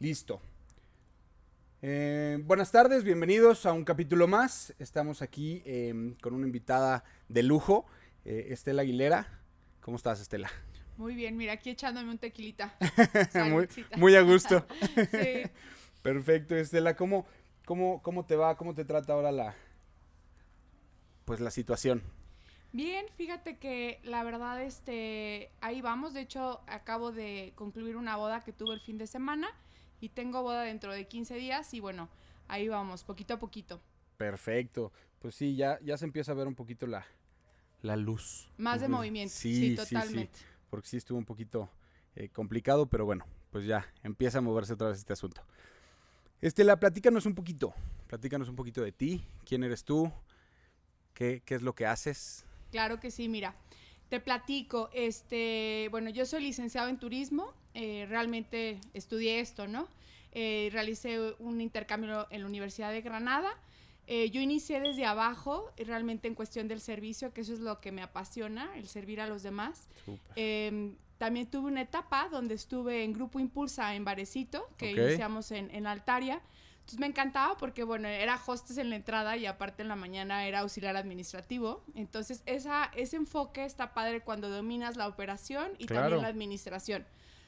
[0.00, 0.40] Listo.
[1.82, 4.72] Eh, buenas tardes, bienvenidos a un capítulo más.
[4.78, 7.84] Estamos aquí em, con una invitada de lujo,
[8.24, 9.40] eh, Estela Aguilera.
[9.80, 10.48] ¿Cómo estás, Estela?
[10.98, 12.76] Muy bien, mira, aquí echándome un tequilita.
[13.96, 14.64] muy, a gusto.
[15.10, 15.50] Sí.
[16.00, 16.94] Perfecto, Estela.
[16.94, 17.26] ¿Cómo,
[17.64, 18.56] cómo, ¿Cómo te va?
[18.56, 19.56] ¿Cómo te trata ahora la,
[21.24, 22.04] pues, la situación?
[22.72, 26.14] Bien, fíjate que la verdad, este, ahí vamos.
[26.14, 29.48] De hecho, acabo de concluir una boda que tuve el fin de semana
[30.00, 32.08] y tengo boda dentro de 15 días y bueno,
[32.48, 33.80] ahí vamos, poquito a poquito.
[34.16, 34.92] Perfecto.
[35.18, 37.04] Pues sí, ya, ya se empieza a ver un poquito la,
[37.82, 38.48] la luz.
[38.56, 40.38] Más de movimiento, Sí, sí, sí, totalmente.
[40.38, 41.68] sí, porque sí estuvo un poquito
[42.14, 45.42] eh, complicado, pero bueno, pues ya empieza a moverse otra vez este asunto.
[46.40, 47.74] Estela, platícanos un poquito.
[48.06, 49.24] Platícanos un poquito de ti.
[49.44, 50.10] ¿Quién eres tú?
[51.14, 52.44] ¿Qué, qué es lo que haces?
[52.70, 53.56] Claro que sí, mira.
[54.08, 59.88] Te platico, este, bueno, yo soy licenciado en turismo, eh, realmente estudié esto, ¿no?
[60.32, 63.50] Eh, realicé un intercambio en la Universidad de Granada.
[64.06, 67.92] Eh, yo inicié desde abajo, realmente en cuestión del servicio, que eso es lo que
[67.92, 69.86] me apasiona, el servir a los demás.
[70.36, 75.70] Eh, también tuve una etapa donde estuve en Grupo Impulsa en Varecito, que iniciamos en,
[75.74, 76.40] en Altaria.
[76.88, 80.46] Entonces me encantaba porque, bueno, era hostes en la entrada y aparte en la mañana
[80.46, 81.84] era auxiliar administrativo.
[81.94, 86.04] Entonces esa, ese enfoque está padre cuando dominas la operación y Claro.
[86.04, 87.04] también la administración.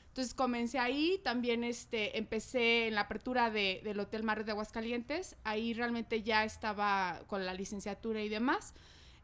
[0.08, 5.36] Entonces comencé ahí, también este, empecé en la apertura de- del Hotel Mar de Aguascalientes.
[5.42, 8.74] Ahí realmente ya estaba con la licenciatura y demás.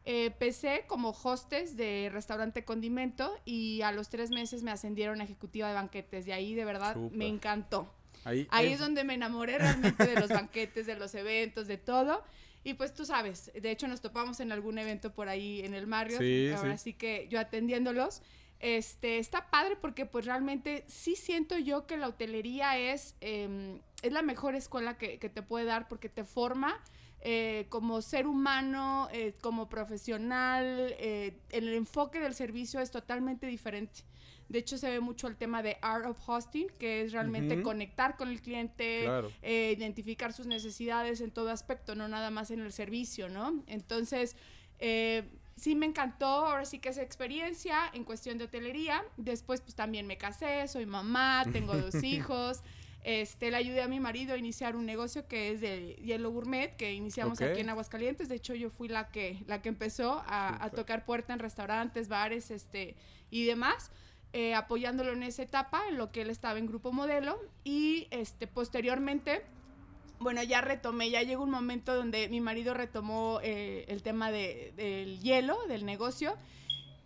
[0.05, 5.25] Eh, empecé como hostess de restaurante condimento y a los tres meses me ascendieron a
[5.25, 6.25] ejecutiva de banquetes.
[6.27, 7.93] Y ahí de verdad me encantó.
[8.23, 12.23] Ahí, Ahí es donde me enamoré realmente de los banquetes, de los eventos, de todo.
[12.63, 15.87] Y pues tú sabes, de hecho nos topamos en algún evento por ahí en el
[15.87, 16.19] Marriott.
[16.19, 16.91] Sí, ahora sí.
[16.91, 18.21] sí que yo atendiéndolos.
[18.59, 24.11] Este, está padre porque pues realmente sí siento yo que la hotelería es, eh, es
[24.11, 26.81] la mejor escuela que, que te puede dar porque te forma
[27.21, 34.01] eh, como ser humano, eh, como profesional, eh, el enfoque del servicio es totalmente diferente.
[34.49, 38.15] De hecho, se ve mucho el tema de Art of Hosting, que es realmente conectar
[38.15, 39.31] con el cliente, Claro.
[39.41, 43.63] eh, identificar sus necesidades en todo aspecto, no nada más en el servicio, ¿no?
[43.67, 44.35] Entonces,
[44.79, 45.23] eh,
[45.55, 49.03] sí me encantó, ahora sí que esa experiencia en cuestión de hotelería.
[49.17, 52.61] Después, pues también me casé, soy mamá, tengo dos hijos.
[53.03, 56.75] Este, le ayudé a mi marido a iniciar un negocio que es de Hielo Gourmet,
[56.75, 58.27] que iniciamos aquí en Aguascalientes.
[58.27, 62.09] De hecho, yo fui la que, la que empezó a, a tocar puerta en restaurantes,
[62.09, 62.95] bares, este,
[63.31, 63.91] y demás.
[64.33, 67.39] Eh, apoyándolo en esa etapa, en lo que él estaba en Grupo Modelo.
[67.63, 69.41] Y este, posteriormente,
[70.19, 74.73] bueno, ya retomé, ya llegó un momento donde mi marido retomó eh, el tema de-
[74.75, 76.35] del hielo, del negocio.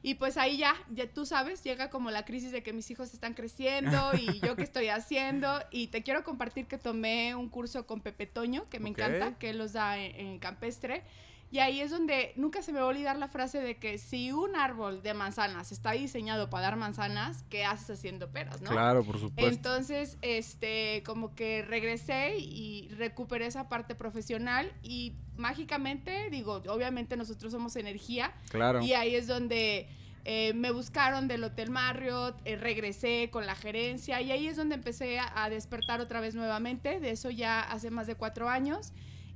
[0.03, 3.13] Y pues ahí ya, ya tú sabes, llega como la crisis de que mis hijos
[3.13, 5.47] están creciendo y yo qué estoy haciendo.
[5.69, 9.51] Y te quiero compartir que tomé un curso con Pepe Toño, que me encanta, que
[9.51, 11.03] él los da en, en Campestre.
[11.51, 14.31] Y ahí es donde nunca se me va a olvidar la frase de que si
[14.31, 18.69] un árbol de manzanas está diseñado para dar manzanas, ¿qué haces haciendo peras, no?
[18.69, 19.53] Claro, por supuesto.
[19.53, 27.51] Entonces, este, como que regresé y recuperé esa parte profesional y mágicamente, digo, obviamente nosotros
[27.51, 28.81] somos energía claro.
[28.81, 29.89] y ahí es donde
[30.23, 34.75] eh, me buscaron del Hotel Marriott, eh, regresé con la gerencia y ahí es donde
[34.75, 38.93] empecé a, a despertar otra vez nuevamente, de eso ya hace más de cuatro años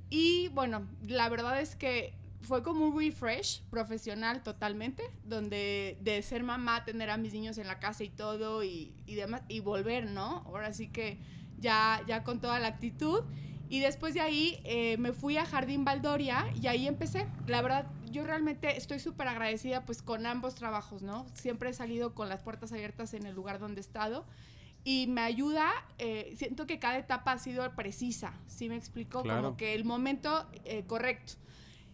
[0.09, 2.13] y bueno, la verdad es que
[2.45, 7.67] fue como un refresh profesional totalmente, donde de ser mamá, tener a mis niños en
[7.67, 10.43] la casa y todo y, demás, y volver, ¿no?
[10.45, 11.17] Ahora sí que
[11.59, 13.23] ya, ya con toda la actitud.
[13.67, 17.25] Y después de ahí eh, me fui a Jardín Valdoria y ahí empecé.
[17.47, 21.25] La verdad, yo realmente estoy súper agradecida pues con ambos trabajos, ¿no?
[21.33, 24.25] Siempre he salido con las puertas abiertas en el lugar donde he estado
[24.85, 29.23] y me ayuda, eh, siento que cada etapa ha sido precisa, ¿sí me explico?
[29.23, 29.41] Claro.
[29.41, 31.33] Como que el momento eh, correcto.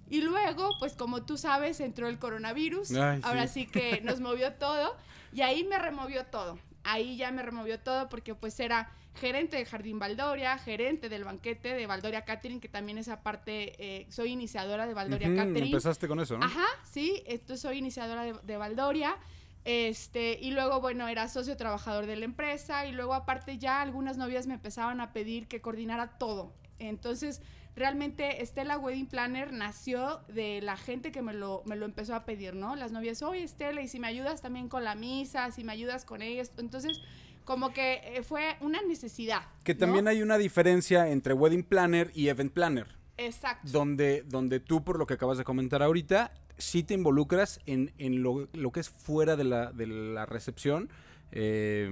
[0.09, 3.61] Y luego, pues como tú sabes, entró el coronavirus, Ay, ahora sí.
[3.61, 4.97] sí que nos movió todo
[5.31, 6.59] y ahí me removió todo.
[6.83, 11.73] Ahí ya me removió todo porque pues era gerente de Jardín Valdoria, gerente del banquete
[11.73, 15.63] de Valdoria Catering, que también esa parte, eh, soy iniciadora de Valdoria Ujú, Catering.
[15.63, 16.45] Empezaste con eso, ¿no?
[16.45, 19.17] Ajá, sí, entonces soy iniciadora de, de Valdoria.
[19.63, 22.85] Este, y luego, bueno, era socio trabajador de la empresa.
[22.85, 26.53] Y luego, aparte, ya algunas novias me empezaban a pedir que coordinara todo.
[26.79, 27.41] Entonces,
[27.75, 32.25] realmente Estela Wedding Planner nació de la gente que me lo, me lo empezó a
[32.25, 32.75] pedir, ¿no?
[32.75, 36.05] Las novias, oye Estela, y si me ayudas también con la misa, si me ayudas
[36.05, 36.61] con esto.
[36.61, 36.99] Entonces,
[37.45, 39.43] como que eh, fue una necesidad.
[39.63, 39.79] Que ¿no?
[39.81, 42.87] también hay una diferencia entre wedding planner y event planner.
[43.17, 43.69] Exacto.
[43.71, 46.31] Donde, donde tú, por lo que acabas de comentar ahorita,
[46.61, 50.89] sí te involucras en, en lo, lo que es fuera de la, de la recepción,
[51.31, 51.87] eh,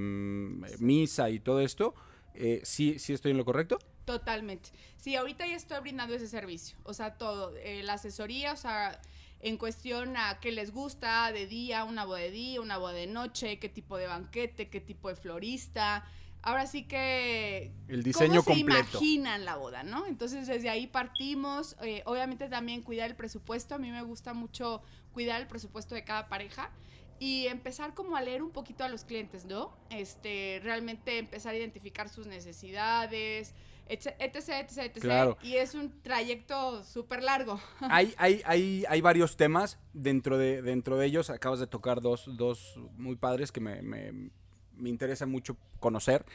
[0.79, 1.95] misa y todo esto,
[2.35, 3.79] Eh, ¿sí, ¿Sí estoy en lo correcto?
[4.05, 4.71] Totalmente.
[4.97, 6.77] Sí, ahorita ya estoy brindando ese servicio.
[6.83, 7.55] O sea, todo.
[7.57, 8.99] Eh, la asesoría, o sea,
[9.39, 13.07] en cuestión a qué les gusta de día, una boda de día, una boda de
[13.07, 16.05] noche, qué tipo de banquete, qué tipo de florista.
[16.41, 17.71] Ahora sí que...
[17.87, 18.83] El diseño ¿cómo completo.
[18.91, 20.05] se imaginan la boda, ¿no?
[20.05, 21.75] Entonces desde ahí partimos.
[21.81, 23.75] Eh, obviamente también cuidar el presupuesto.
[23.75, 24.81] A mí me gusta mucho
[25.11, 26.71] cuidar el presupuesto de cada pareja
[27.19, 29.77] y empezar como a leer un poquito a los clientes, ¿no?
[29.89, 33.53] Este, realmente empezar a identificar sus necesidades,
[33.89, 34.99] etc, etc, etc.
[35.01, 35.37] Claro.
[35.43, 37.59] Y es un trayecto súper largo.
[37.81, 41.29] hay, hay, hay, hay varios temas dentro de, dentro de ellos.
[41.29, 44.31] Acabas de tocar dos, dos muy padres que me, me,
[44.79, 46.25] me interesa mucho conocer.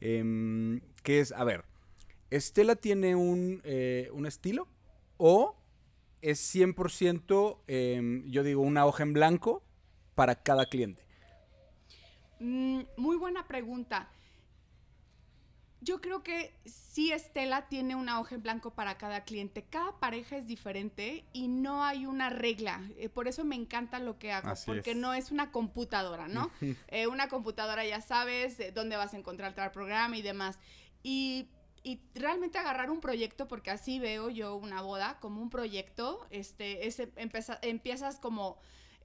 [0.00, 1.64] Em, que es, a ver,
[2.30, 4.66] ¿Estela tiene un, eh, un estilo
[5.18, 5.54] o
[6.20, 9.62] es 100%, em, yo digo, una hoja en blanco
[10.14, 11.02] para cada cliente?
[12.40, 14.08] Mm, muy buena pregunta.
[15.84, 19.64] Yo creo que sí Estela tiene una hoja en blanco para cada cliente.
[19.68, 22.80] Cada pareja es diferente y no hay una regla.
[22.96, 24.96] Eh, por eso me encanta lo que hago, Así porque es.
[24.96, 26.50] no es una computadora, ¿no?
[26.88, 30.58] Eh, una computadora ya sabes eh, dónde vas a encontrar tal programa y demás.
[31.02, 31.48] Y,
[31.82, 36.86] y realmente agarrar un proyecto, porque así veo yo una boda como un proyecto, este,
[36.86, 38.56] ese, empeza- empiezas como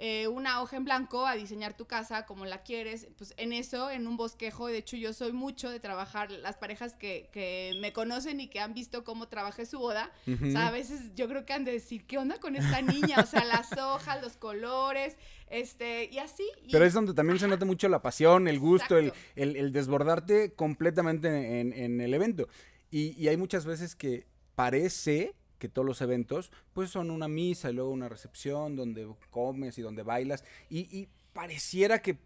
[0.01, 3.91] eh, una hoja en blanco a diseñar tu casa como la quieres, pues en eso,
[3.91, 7.91] en un bosquejo, de hecho yo soy mucho de trabajar, las parejas que, que me
[7.91, 11.45] conocen y que han visto cómo trabajé su boda, o sea, a veces yo creo
[11.45, 13.17] que han de decir, ¿qué onda con esta niña?
[13.21, 15.17] O sea, las hojas, los colores,
[15.49, 16.43] este, y así.
[16.65, 19.71] y- Pero es donde también se nota mucho la pasión, el gusto, el, el- el
[19.73, 22.47] desbordarte completamente en, en el evento.
[22.89, 24.25] Y, y hay muchas veces que
[24.55, 29.77] parece que todos los eventos pues son una misa y luego una recepción donde comes
[29.77, 32.17] y donde bailas y, y pareciera que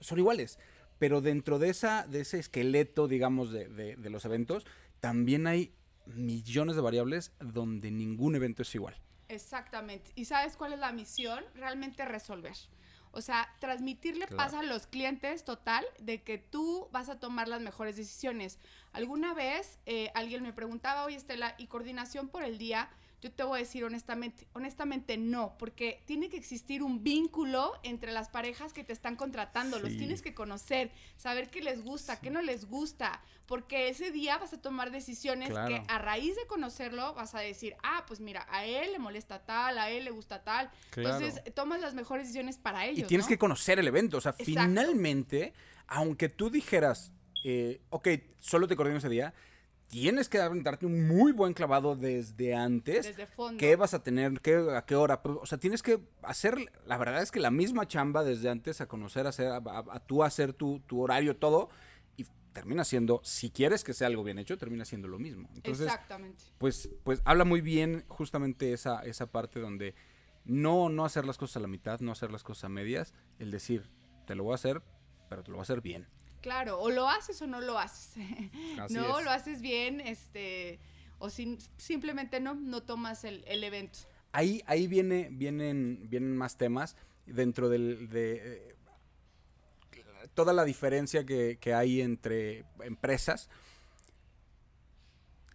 [0.00, 0.58] son iguales.
[0.98, 4.64] Pero dentro de, esa, de ese esqueleto, digamos, de, de- de los eventos,
[5.00, 5.74] también hay
[6.06, 8.94] millones de variables donde ningún evento es igual.
[9.28, 10.12] Exactamente.
[10.14, 11.44] ¿Y sabes cuál es la misión?
[11.54, 12.54] Realmente resolver.
[13.16, 14.36] O sea, transmitirle Claro.
[14.36, 18.58] paz a los clientes total de que tú vas a tomar las mejores decisiones.
[18.92, 22.90] Alguna vez eh, alguien me preguntaba, oye Estela, ¿y coordinación por el día?
[23.22, 28.12] Yo te voy a decir honestamente, honestamente no, porque tiene que existir un vínculo entre
[28.12, 32.30] las parejas que te están contratando, los tienes que conocer, saber qué les gusta, qué
[32.30, 35.68] no les gusta, porque ese día vas a tomar decisiones Claro.
[35.68, 39.44] que a raíz de conocerlo vas a decir, ah, pues mira, a él le molesta
[39.44, 40.70] tal, a él le gusta tal.
[40.90, 41.16] Claro.
[41.16, 42.98] Entonces, tomas las mejores decisiones para ellos.
[43.00, 43.28] Y tienes ¿no?
[43.30, 44.18] que conocer el evento.
[44.18, 44.44] O sea, Exacto.
[44.44, 45.54] finalmente,
[45.86, 47.12] aunque tú dijeras,
[47.44, 48.08] eh, ok,
[48.40, 49.32] solo te coordino ese día,
[49.88, 53.06] tienes que darte un muy buen clavado desde antes.
[53.06, 53.58] Desde fondo.
[53.58, 54.40] ¿Qué vas a tener?
[54.40, 55.22] ¿Qué, ¿A qué hora?
[55.22, 56.56] Pues, O sea, tienes que hacer,
[56.86, 59.84] la verdad es que la misma chamba desde antes a conocer, a, hacer, a, a-
[59.90, 61.68] a tú hacer tu, tu horario, todo,
[62.16, 65.48] y termina siendo, si quieres que sea algo bien hecho, termina siendo lo mismo.
[65.54, 66.44] Entonces, Exactamente.
[66.58, 69.94] pues, pues habla muy bien justamente esa, esa parte donde
[70.44, 73.50] no, no hacer las cosas a la mitad, no hacer las cosas a medias, el
[73.50, 73.90] decir,
[74.26, 74.82] te lo voy a hacer,
[75.28, 76.06] pero te lo voy a hacer bien.
[76.46, 78.16] Claro, o lo haces o no lo haces.
[78.78, 79.24] Así no es.
[79.24, 80.78] lo haces bien, este,
[81.18, 83.98] o sin- simplemente no, no tomas el, el evento.
[84.30, 86.94] Ahí, ahí viene, vienen, vienen más temas
[87.26, 88.76] dentro del, de eh,
[90.34, 93.50] toda la diferencia que, que hay entre empresas.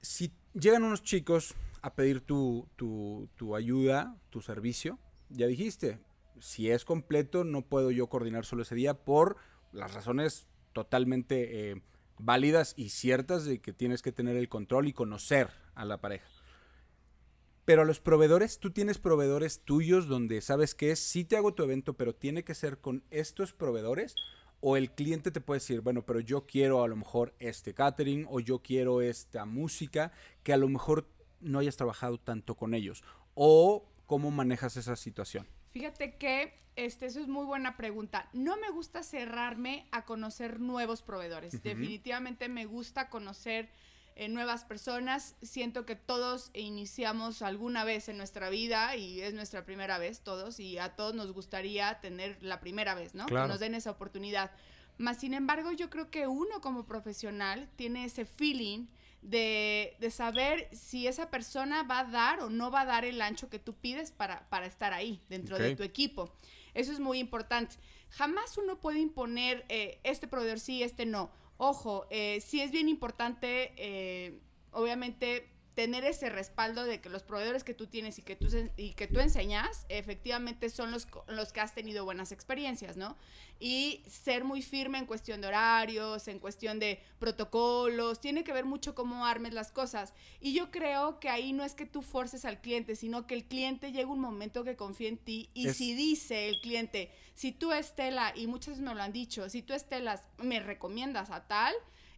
[0.01, 4.99] Si llegan unos chicos a pedir tu, tu, tu ayuda, tu servicio,
[5.29, 5.99] ya dijiste,
[6.41, 9.37] si es completo, no puedo yo coordinar solo ese día por
[9.71, 11.81] las razones totalmente eh,
[12.17, 16.27] válidas y ciertas de que tienes que tener el control y conocer a la pareja.
[17.65, 21.63] Pero a los proveedores, tú tienes proveedores tuyos donde sabes que sí te hago tu
[21.63, 24.15] evento, pero tiene que ser con estos proveedores.
[24.59, 28.27] O el cliente te puede decir, bueno, pero yo quiero a lo mejor este catering
[28.29, 30.11] o yo quiero esta música,
[30.43, 31.07] que a lo mejor
[31.39, 33.03] no hayas trabajado tanto con ellos.
[33.33, 35.47] O cómo manejas esa situación.
[35.71, 38.29] Fíjate que este, eso es muy buena pregunta.
[38.33, 41.61] No me gusta cerrarme a conocer nuevos proveedores.
[41.61, 43.69] Definitivamente me gusta conocer
[44.15, 45.35] eh, nuevas personas.
[45.41, 50.59] Siento que todos iniciamos alguna vez en nuestra vida y es nuestra primera vez todos
[50.59, 53.25] y a todos nos gustaría tener la primera vez, ¿no?
[53.25, 53.47] Claro.
[53.47, 54.51] Que nos den esa oportunidad.
[54.97, 58.87] Más sin embargo, yo creo que uno como profesional tiene ese feeling
[59.21, 63.21] de, de saber si esa persona va a dar o no va a dar el
[63.21, 66.33] ancho que tú pides para, para estar ahí dentro de tu equipo.
[66.73, 67.75] Eso es muy importante.
[68.09, 71.31] Jamás uno puede imponer eh, este proveedor sí, este no.
[71.57, 74.39] Ojo, eh, sí es bien importante, eh,
[74.71, 78.93] obviamente, tener ese respaldo de que los proveedores que tú tienes y que tú, y
[78.93, 83.17] que tú enseñas, efectivamente son los, los que has tenido buenas experiencias, ¿no?
[83.59, 88.65] Y ser muy firme en cuestión de horarios, en cuestión de protocolos, tiene que ver
[88.65, 90.13] mucho cómo armes las cosas.
[90.39, 93.45] Y yo creo que ahí no es que tú forces al cliente, sino que el
[93.45, 97.51] cliente llega un momento que confía en ti y Es- si dice el cliente, si
[97.51, 101.47] tú Estela, y muchas veces me lo han dicho, si tú Estela me recomiendas a
[101.47, 101.73] tal,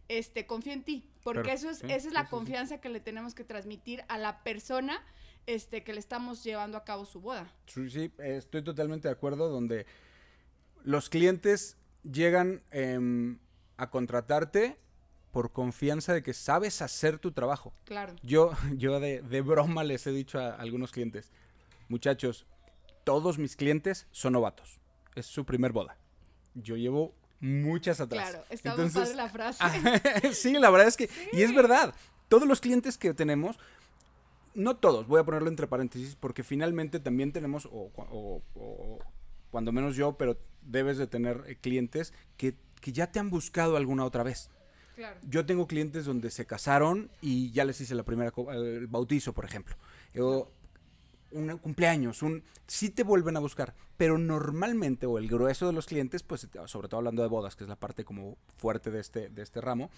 [0.08, 2.30] este, confío en ti, porque Pero- eso es, sí, esa es la sí, sí.
[2.30, 5.02] confianza que le tenemos que transmitir a la persona
[5.46, 7.52] este, que le estamos llevando a cabo su boda.
[7.66, 9.86] Sí, sí, estoy totalmente de acuerdo, donde
[10.84, 13.38] los clientes llegan em,
[13.76, 14.78] a contratarte
[15.32, 17.74] por confianza de que sabes hacer tu trabajo.
[17.84, 18.14] Claro.
[18.22, 21.30] Yo, yo de, de broma les he dicho a algunos clientes,
[21.88, 22.46] muchachos,
[23.04, 24.80] todos mis clientes son novatos.
[25.14, 25.98] Es su primer boda.
[26.54, 28.30] Yo llevo muchas atrás.
[28.30, 30.32] Claro, está muy Entonces, padre la frase.
[30.34, 31.94] sí, la verdad es que, y es verdad,
[32.28, 33.58] todos los clientes que tenemos,
[34.54, 38.98] no todos, voy a ponerlo entre paréntesis, porque finalmente también tenemos, o, cua- o- o
[39.50, 43.76] cuando menos yo, pero debes de tener eh, clientes que, que ya te han buscado
[43.76, 44.50] alguna otra vez.
[44.96, 45.18] Claro.
[45.28, 49.44] Yo tengo clientes donde se casaron y ya les hice la primera el bautizo, por
[49.44, 49.76] ejemplo.
[50.18, 50.48] O
[51.34, 55.86] un cumpleaños, un sí te vuelven a buscar, pero normalmente o el grueso de los
[55.86, 59.28] clientes, pues sobre todo hablando de bodas, que es la parte como fuerte de este
[59.28, 59.90] de este ramo,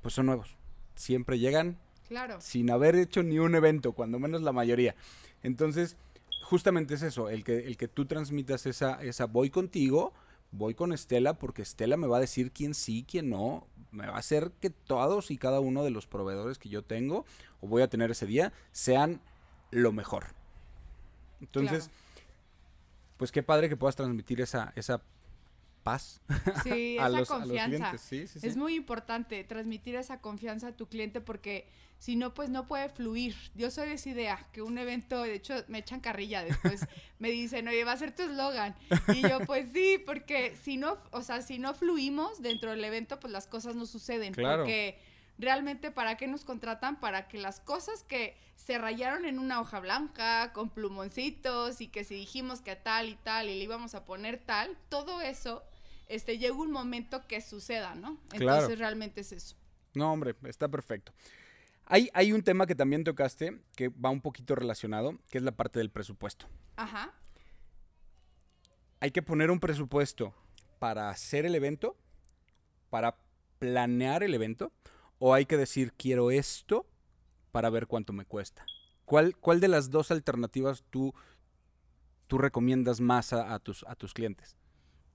[0.00, 0.56] pues son nuevos.
[0.94, 2.40] Siempre llegan Claro.
[2.40, 4.94] sin haber hecho ni un evento, cuando menos la mayoría.
[5.42, 5.96] Entonces,
[6.42, 10.12] justamente es eso, el que, el que tú transmitas esa, esa voy contigo,
[10.52, 14.16] voy con Estela, porque Estela me va a decir quién sí, quién no, me va
[14.16, 17.24] a hacer que todos y cada uno de los proveedores que yo tengo
[17.60, 19.20] o voy a tener ese día sean
[19.70, 20.26] lo mejor.
[21.44, 21.90] Entonces,
[23.16, 25.02] pues qué padre que puedas transmitir esa, esa
[25.82, 26.20] paz
[26.64, 27.76] Sí, a, esa los, a los confianza.
[27.76, 28.00] clientes.
[28.00, 28.46] Sí, sí, sí.
[28.46, 32.88] Es muy importante transmitir esa confianza a tu cliente porque si no, pues no puede
[32.88, 33.34] fluir.
[33.54, 36.86] Yo soy de esa idea, que un evento, de hecho, me echan carrilla después,
[37.18, 38.74] me dicen, oye, va a ser tu eslogan.
[39.14, 43.20] Y yo, pues sí, porque si no, o sea, si no fluimos dentro del evento,
[43.20, 44.34] pues las cosas no suceden.
[44.34, 44.64] Claro.
[44.64, 44.98] Porque
[45.38, 47.00] realmente, ¿para qué nos contratan?
[47.00, 52.04] Para que las cosas que se rayaron en una hoja blanca, con plumoncitos, y que
[52.04, 55.62] si dijimos que tal y tal, y le íbamos a poner tal, todo eso
[56.08, 58.18] este, llega un momento que suceda, ¿no?
[58.32, 58.74] Entonces Claro.
[58.76, 59.56] realmente es eso.
[59.94, 61.12] No, hombre, está perfecto.
[61.86, 65.52] Hay, hay un tema que también tocaste que va un poquito relacionado, que es la
[65.52, 66.46] parte del presupuesto.
[66.76, 67.12] Ajá.
[69.00, 70.34] Hay que poner un presupuesto
[70.78, 71.96] para hacer el evento,
[72.90, 73.16] para
[73.58, 74.72] planear el evento,
[75.26, 76.84] o hay que decir quiero esto
[77.50, 78.66] para ver cuánto me cuesta.
[79.06, 81.14] ¿Cuál, cuál de las dos alternativas tú,
[82.26, 84.54] tú recomiendas más a, tus, a tus clientes?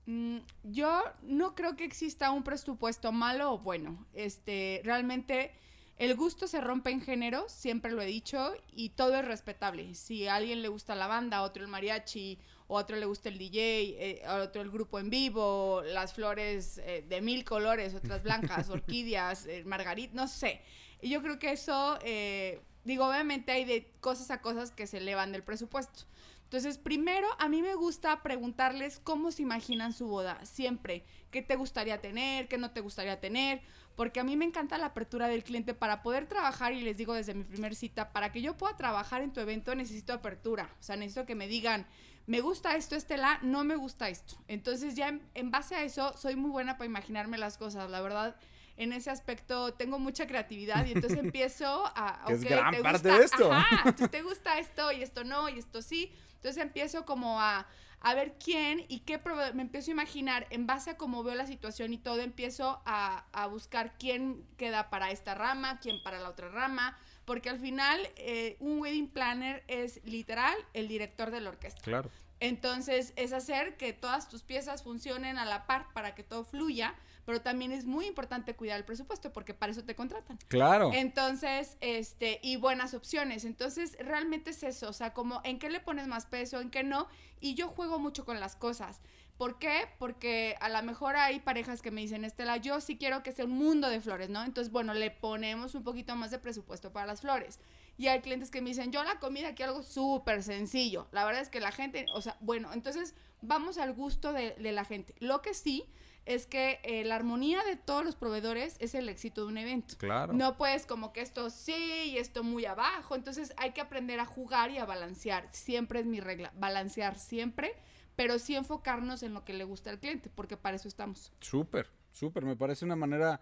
[0.06, 4.04] Mm, yo no creo que exista un presupuesto malo o bueno.
[4.12, 5.52] Este, realmente
[5.96, 9.94] el gusto se rompe en géneros, siempre lo he dicho, y todo es respetable.
[9.94, 12.36] Si a alguien le gusta la banda, otro el mariachi,
[12.70, 13.58] o a otro le gusta el DJ,
[13.98, 18.68] eh, a otro el grupo en vivo, las flores eh, de mil colores, otras blancas,
[18.70, 20.62] orquídeas, eh, margarit, no sé.
[21.02, 24.98] Y yo creo que eso, eh, digo, obviamente hay de cosas a cosas que se
[24.98, 26.04] elevan del presupuesto.
[26.44, 31.04] Entonces, primero, a mí me gusta preguntarles cómo se imaginan su boda, siempre.
[31.32, 32.46] ¿Qué te gustaría tener?
[32.46, 33.62] ¿Qué no te gustaría tener?
[33.96, 37.14] Porque a mí me encanta la apertura del cliente para poder trabajar, y les digo
[37.14, 40.74] desde mi primer cita, para que yo pueda trabajar en tu evento necesito apertura.
[40.78, 41.86] O sea, necesito que me digan,
[42.26, 44.36] me gusta esto, Estela, no me gusta esto.
[44.48, 47.90] Entonces, ya en, en base a eso, soy muy buena para imaginarme las cosas.
[47.90, 48.36] La verdad,
[48.76, 52.24] en ese aspecto tengo mucha creatividad y entonces empiezo a...
[52.26, 53.18] Que es gran ¿te parte gusta?
[53.18, 53.52] de esto.
[53.52, 56.12] Ajá, entonces, te gusta esto y esto no y esto sí.
[56.36, 57.66] Entonces empiezo como a,
[58.00, 59.20] a ver quién y qué
[59.52, 63.26] me empiezo a imaginar en base a cómo veo la situación y todo, empiezo a,
[63.32, 66.98] a buscar quién queda para esta rama, quién para la otra rama,
[67.30, 71.80] porque al final eh, un wedding planner es literal el director de la orquesta.
[71.80, 72.10] Claro.
[72.40, 76.92] Entonces es hacer que todas tus piezas funcionen a la par para que todo fluya,
[77.24, 80.40] pero también es muy importante cuidar el presupuesto porque para eso te contratan.
[80.48, 80.90] Claro.
[80.92, 83.44] Entonces, este, y buenas opciones.
[83.44, 86.82] Entonces, realmente es eso, o sea, como en qué le pones más peso, en qué
[86.82, 87.06] no.
[87.38, 89.00] Y yo juego mucho con las cosas.
[89.40, 89.88] ¿Por qué?
[89.98, 93.46] Porque a lo mejor hay parejas que me dicen, Estela, yo sí quiero que sea
[93.46, 94.44] un mundo de flores, ¿no?
[94.44, 97.58] Entonces, bueno, le ponemos un poquito más de presupuesto para las flores.
[97.96, 101.08] Y hay clientes que me dicen, yo la comida quiero algo súper sencillo.
[101.12, 104.72] La verdad es que la gente, o sea, bueno, entonces vamos al gusto de, de
[104.72, 105.14] la gente.
[105.20, 105.86] Lo que sí
[106.26, 109.96] es que eh, la armonía de todos los proveedores es el éxito de un evento.
[109.96, 110.32] Claro.
[110.32, 113.14] No puedes como que esto sí y esto muy abajo.
[113.14, 115.48] Entonces hay que aprender a jugar y a balancear.
[115.50, 116.52] Siempre es mi regla.
[116.56, 117.74] Balancear siempre,
[118.16, 121.32] pero sí enfocarnos en lo que le gusta al cliente, porque para eso estamos.
[121.40, 122.44] Súper, súper.
[122.44, 123.40] Me parece una manera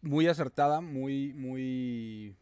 [0.00, 2.36] muy acertada, muy, muy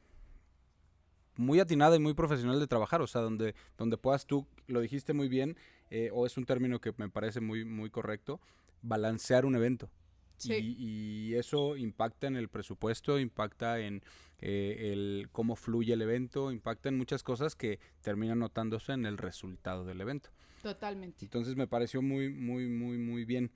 [1.37, 5.13] muy atinada y muy profesional de trabajar, o sea, donde, donde puedas tú, lo dijiste
[5.13, 5.57] muy bien,
[5.91, 8.41] eh, o es un término que me parece muy, muy correcto,
[8.83, 9.91] balancear un evento.
[10.37, 10.55] Sí.
[10.55, 14.03] Y, y eso impacta en el presupuesto, impacta en
[14.41, 19.17] eh, el cómo fluye el evento, impacta en muchas cosas que terminan notándose en el
[19.17, 20.31] resultado del evento.
[20.63, 21.25] Totalmente.
[21.25, 23.51] Entonces me pareció muy, muy, muy, muy bien.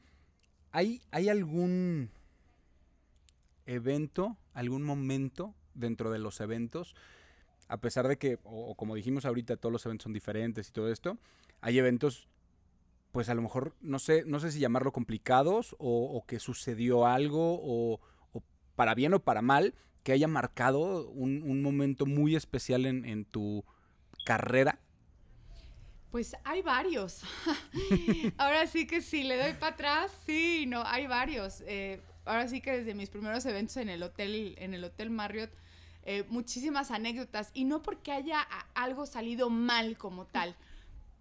[0.72, 2.10] ¿Hay, ¿Hay algún
[3.64, 6.94] evento, algún momento dentro de los eventos?
[7.68, 10.90] A pesar de que, o, como dijimos ahorita, todos los eventos son diferentes y todo
[10.90, 11.18] esto,
[11.60, 12.28] hay eventos,
[13.12, 17.06] pues a lo mejor, no sé, no sé si llamarlo complicados o, o que sucedió
[17.06, 18.00] algo o,
[18.32, 18.42] o
[18.74, 23.24] para bien o para mal, que haya marcado un, un momento muy especial en, en
[23.24, 23.64] tu
[24.24, 24.80] carrera.
[26.16, 27.20] Pues hay varios.
[28.38, 31.62] ahora sí que sí, le doy para atrás, sí, no, hay varios.
[31.66, 35.50] Eh, ahora sí que desde mis primeros eventos en el hotel, en el hotel Marriott,
[36.04, 37.50] eh, muchísimas anécdotas.
[37.52, 38.40] Y no porque haya
[38.74, 40.56] algo salido mal como tal.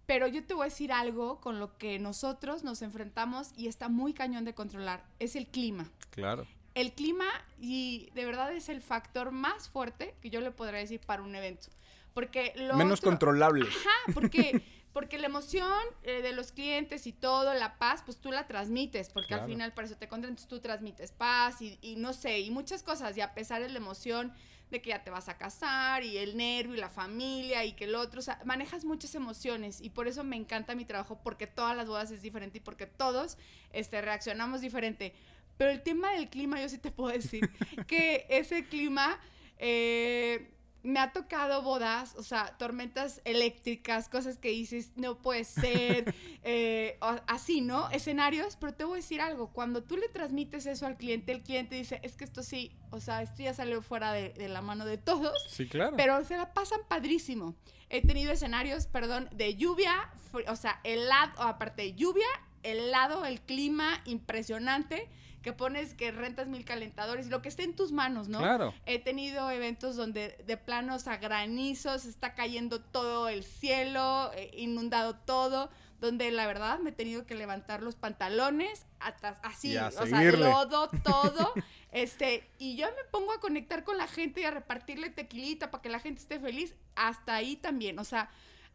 [0.06, 3.90] Pero yo te voy a decir algo con lo que nosotros nos enfrentamos y está
[3.90, 5.04] muy cañón de controlar.
[5.18, 5.90] Es el clima.
[6.08, 6.46] Claro.
[6.72, 7.26] El clima
[7.60, 11.34] y de verdad es el factor más fuerte que yo le podría decir para un
[11.34, 11.68] evento.
[12.14, 13.66] Porque lo Menos otro- controlable.
[13.68, 14.62] Ajá, porque,
[14.96, 15.70] porque la emoción
[16.04, 19.42] eh, de los clientes y todo, la paz, pues tú la transmites, porque Claro.
[19.42, 22.82] al final para eso te contratas, tú transmites paz y, y no sé, y muchas
[22.82, 24.32] cosas, y a pesar de la emoción
[24.70, 27.84] de que ya te vas a casar y el nervio y la familia y que
[27.84, 31.46] el otro, o sea, manejas muchas emociones y por eso me encanta mi trabajo porque
[31.46, 33.36] todas las bodas es diferente y porque todos
[33.74, 35.12] este, reaccionamos diferente.
[35.58, 37.50] Pero el tema del clima, yo sí te puedo decir
[37.86, 39.20] que ese clima
[39.58, 40.55] eh,
[40.86, 46.98] me ha tocado bodas, o sea, tormentas eléctricas, cosas que dices, no puede ser, eh,
[47.26, 47.90] así, ¿no?
[47.90, 51.42] Escenarios, pero te voy a decir algo, cuando tú le transmites eso al cliente, el
[51.42, 54.62] cliente dice, es que esto sí, o sea, esto ya salió fuera de, de la
[54.62, 55.96] mano de todos, Sí, claro.
[55.96, 57.54] pero se la pasan padrísimo.
[57.88, 60.10] He tenido escenarios, perdón, de lluvia,
[60.48, 62.26] o sea, helado, aparte de lluvia,
[62.62, 65.08] helado, el clima impresionante,
[65.46, 68.40] que pones que rentas mil calentadores, lo que esté en tus manos, ¿no?
[68.40, 68.74] Claro.
[68.84, 75.14] He tenido eventos donde de planos a granizos está cayendo todo el cielo, eh, inundado
[75.14, 80.22] todo, donde la verdad me he tenido que levantar los pantalones hasta así, o sea,
[80.32, 81.52] lodo, todo.
[81.92, 85.80] este, y yo me pongo a conectar con la gente y a repartirle tequilita para
[85.80, 88.30] que la gente esté feliz, hasta ahí también, o sea,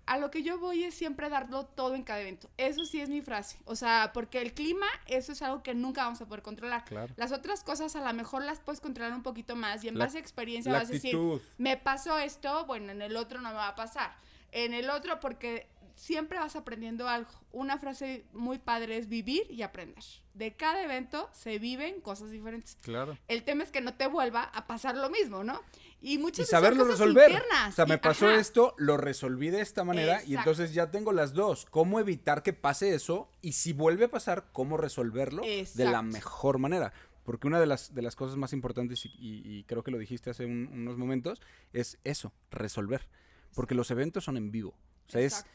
[0.06, 2.50] a lo que yo voy es siempre darlo todo en cada evento.
[2.58, 3.58] Eso sí es mi frase.
[3.66, 6.84] O sea, porque el clima, eso es algo que nunca vamos a poder controlar.
[6.86, 7.14] Claro.
[7.18, 10.06] Las otras cosas a lo mejor las puedes controlar un poquito más y en La-
[10.06, 11.18] base a experiencia vas a decir,
[11.58, 14.12] me pasó esto, bueno, en el otro no me va a pasar.
[14.52, 17.30] En el otro, porque siempre vas aprendiendo algo.
[17.52, 20.04] Una frase muy padre es vivir y aprender.
[20.34, 22.78] De cada evento se viven cosas diferentes.
[22.82, 23.18] Claro.
[23.28, 25.62] El tema es que no te vuelva a pasar lo mismo, ¿no?
[26.02, 27.30] Y Y muchas veces saberlo cosas resolver.
[27.32, 27.70] internas.
[27.74, 28.40] O sea, me Y- pasó ajá.
[28.40, 31.66] esto, lo resolví de esta manera y entonces ya tengo las dos.
[31.70, 33.30] ¿Cómo evitar que pase eso?
[33.42, 36.94] Y si vuelve a pasar, ¿cómo resolverlo de la mejor manera?
[37.24, 40.00] Porque una de las, de las cosas más importantes, y, y- y creo que lo
[40.00, 41.40] dijiste hace un- unos momentos,
[41.72, 43.08] es eso, resolver.
[43.54, 44.70] Porque los eventos son en vivo.
[45.08, 45.46] O sea, es.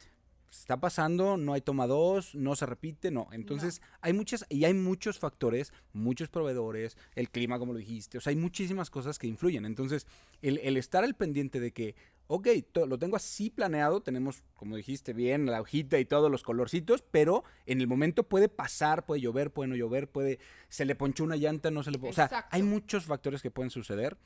[0.50, 3.28] Está pasando, no hay toma dos, no se repite, no.
[3.32, 8.20] Entonces, hay muchas, y hay muchos factores, muchos proveedores, el clima, como lo dijiste, o
[8.20, 9.64] sea, hay muchísimas cosas que influyen.
[9.64, 10.06] Entonces,
[10.42, 11.94] el, el estar al pendiente de que,
[12.28, 12.48] ok,
[12.88, 17.44] lo tengo así planeado, tenemos, como dijiste bien, la hojita y todos los colorcitos, pero
[17.66, 21.37] en el momento puede pasar, puede llover, puede no llover, puede, se le ponchó una
[21.37, 21.98] llanta, no se le...
[21.98, 22.48] po- O sea, Exacto.
[22.50, 24.16] hay muchos factores que pueden suceder.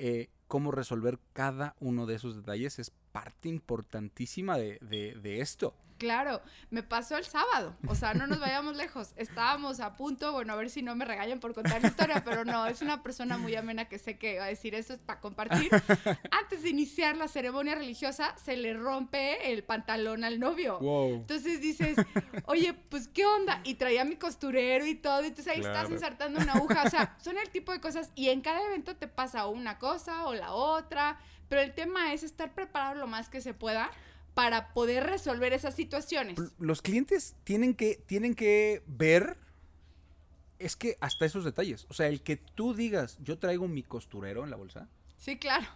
[0.00, 5.74] Eh, cómo resolver cada uno de esos detalles es parte importantísima de, de- de esto.
[6.00, 9.12] Claro, me pasó el sábado, o sea, no nos vayamos lejos.
[9.16, 12.46] Estábamos a punto, bueno, a ver si no me regañan por contar la historia, pero
[12.46, 15.20] no, es una persona muy amena que sé que va a decir esto es para
[15.20, 15.70] compartir.
[16.30, 20.78] Antes de iniciar la ceremonia religiosa, se le rompe el pantalón al novio.
[20.78, 21.16] Wow.
[21.16, 21.98] Entonces dices,
[22.46, 23.60] oye, pues qué onda.
[23.64, 25.22] Y traía mi costurero y todo.
[25.22, 25.94] Y entonces ahí estás Claro.
[25.94, 26.84] ensartando una aguja.
[26.86, 28.10] O sea, son el tipo de cosas.
[28.14, 31.18] Y en cada evento te pasa una cosa o la otra.
[31.50, 33.90] Pero el tema es estar preparado lo más que se pueda
[34.34, 36.38] para poder resolver esas situaciones.
[36.58, 39.36] Los clientes tienen que, tienen que ver,
[40.58, 44.44] es que hasta esos detalles, o sea, el que tú digas, yo traigo mi costurero
[44.44, 45.66] en la bolsa, Sí, claro.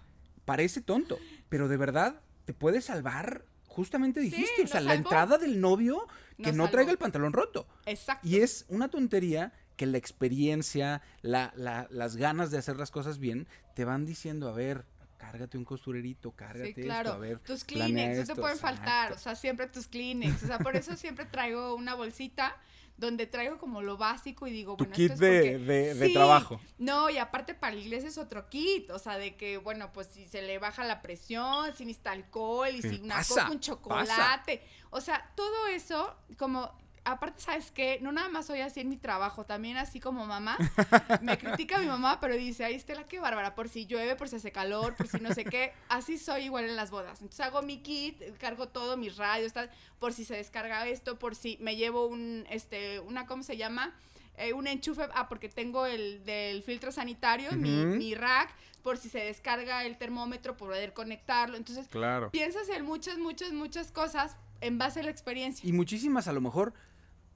[0.45, 5.61] parece tonto, pero de verdad te puede salvar, justamente dijiste, o sea, la entrada del
[5.61, 6.73] novio que Nos no salvó.
[6.73, 7.67] traiga el pantalón roto.
[7.87, 8.27] Exacto.
[8.27, 13.19] Y es una tontería que la experiencia, la, la- las ganas de hacer las cosas
[13.19, 14.85] bien, te van diciendo, a ver,
[15.31, 17.11] cárgate un costurerito, cárgate Sí, claro.
[17.11, 17.39] esto, a ver.
[17.41, 20.77] tus Kleenex, no esto, te pueden faltar, o sea, siempre tus Kleenex, o sea, por
[20.77, 22.57] eso siempre traigo una bolsita
[22.97, 25.95] donde traigo como lo básico y digo, Tu bueno, kit esto es de, porque- de-
[25.95, 26.61] de Sí, trabajo.
[26.79, 30.07] No, y aparte para la iglesia es otro kit, o sea, de que, bueno, pues
[30.13, 33.59] si se le baja la presión, si necesita alcohol, y si una pasa, coca, un
[33.61, 36.71] chocolate, o sea, todo eso, como,
[37.05, 37.99] aparte, ¿sabes qué?
[38.01, 40.57] No nada más soy así en mi trabajo, también así como mamá,
[41.21, 44.37] me critica mi mamá, pero dice, ay, Estela, qué bárbara, por si llueve, por si
[44.37, 47.63] hace calor, por si no sé qué, así soy igual en las bodas, entonces hago
[47.63, 51.77] mi kit, cargo todo, mis radios, tal, por si se descarga esto, por si me
[51.77, 53.95] llevo un, este, una, ¿cómo se llama?
[54.37, 59.19] Eh, un enchufe, ah, porque tengo el del filtro sanitario, mi, rack, por si se
[59.21, 61.57] descarga el termómetro, poder conectarlo.
[61.57, 62.31] Entonces, Claro.
[62.33, 65.67] piensas en muchas, muchas, muchas cosas en base a la experiencia.
[65.69, 66.75] Y muchísimas a lo mejor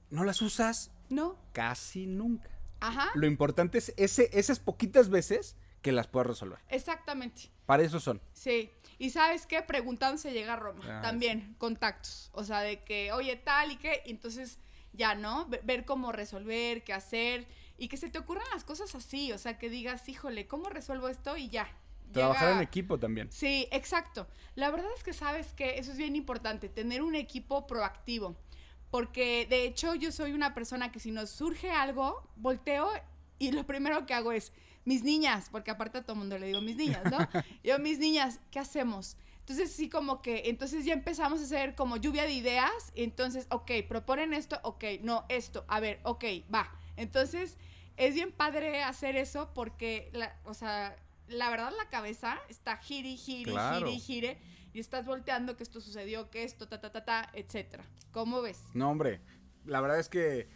[0.09, 1.37] no las usas ¿No?
[1.53, 2.49] casi nunca.
[2.81, 3.09] Ajá.
[3.15, 6.59] Lo importante es ese, esas poquitas veces que las puedas resolver.
[6.69, 7.49] Exactamente.
[7.65, 8.21] Para eso son.
[8.33, 8.69] Sí.
[8.97, 9.61] Y sabes qué?
[9.61, 10.83] Preguntando se llega a Roma.
[10.87, 12.29] Ah, También, contactos.
[12.33, 14.01] O sea, de que, oye, tal y qué.
[14.05, 14.59] Entonces,
[14.93, 15.45] ya, ¿no?
[15.47, 17.47] Ve- Ver cómo resolver, qué hacer.
[17.77, 19.31] Y que se te ocurran las cosas así.
[19.31, 21.37] O sea, que digas, híjole, ¿cómo resuelvo esto?
[21.37, 21.67] Y ya.
[22.11, 23.31] Trabajar Llega- en equipo también.
[23.31, 24.27] Sí, exacto.
[24.55, 28.35] La verdad es que sabes que eso es bien importante, tener un equipo proactivo.
[28.91, 32.89] Porque de hecho yo soy una persona que si nos surge algo, volteo
[33.37, 34.51] y lo primero que hago es,
[34.85, 37.17] mis niñas, porque aparte a todo mundo le digo mis niñas, ¿no?
[37.63, 39.17] Yo, mis niñas, ¿qué hacemos?
[39.39, 43.71] Entonces sí como que, entonces ya empezamos a hacer como lluvia de ideas, entonces, ok,
[43.87, 46.23] proponen esto, ok, no, esto, a ver, ok,
[46.53, 46.71] va.
[46.97, 47.57] Entonces
[47.97, 50.95] es bien padre hacer eso porque, la, o sea,
[51.27, 53.87] la verdad la cabeza está gire, gire, Claro.
[53.87, 54.37] gire, gire,
[54.73, 57.83] y estás volteando que esto sucedió, que esto, ta, ta, ta, ta, etcétera.
[58.11, 58.63] ¿Cómo ves?
[58.73, 59.21] No, hombre.
[59.65, 60.47] La verdad es que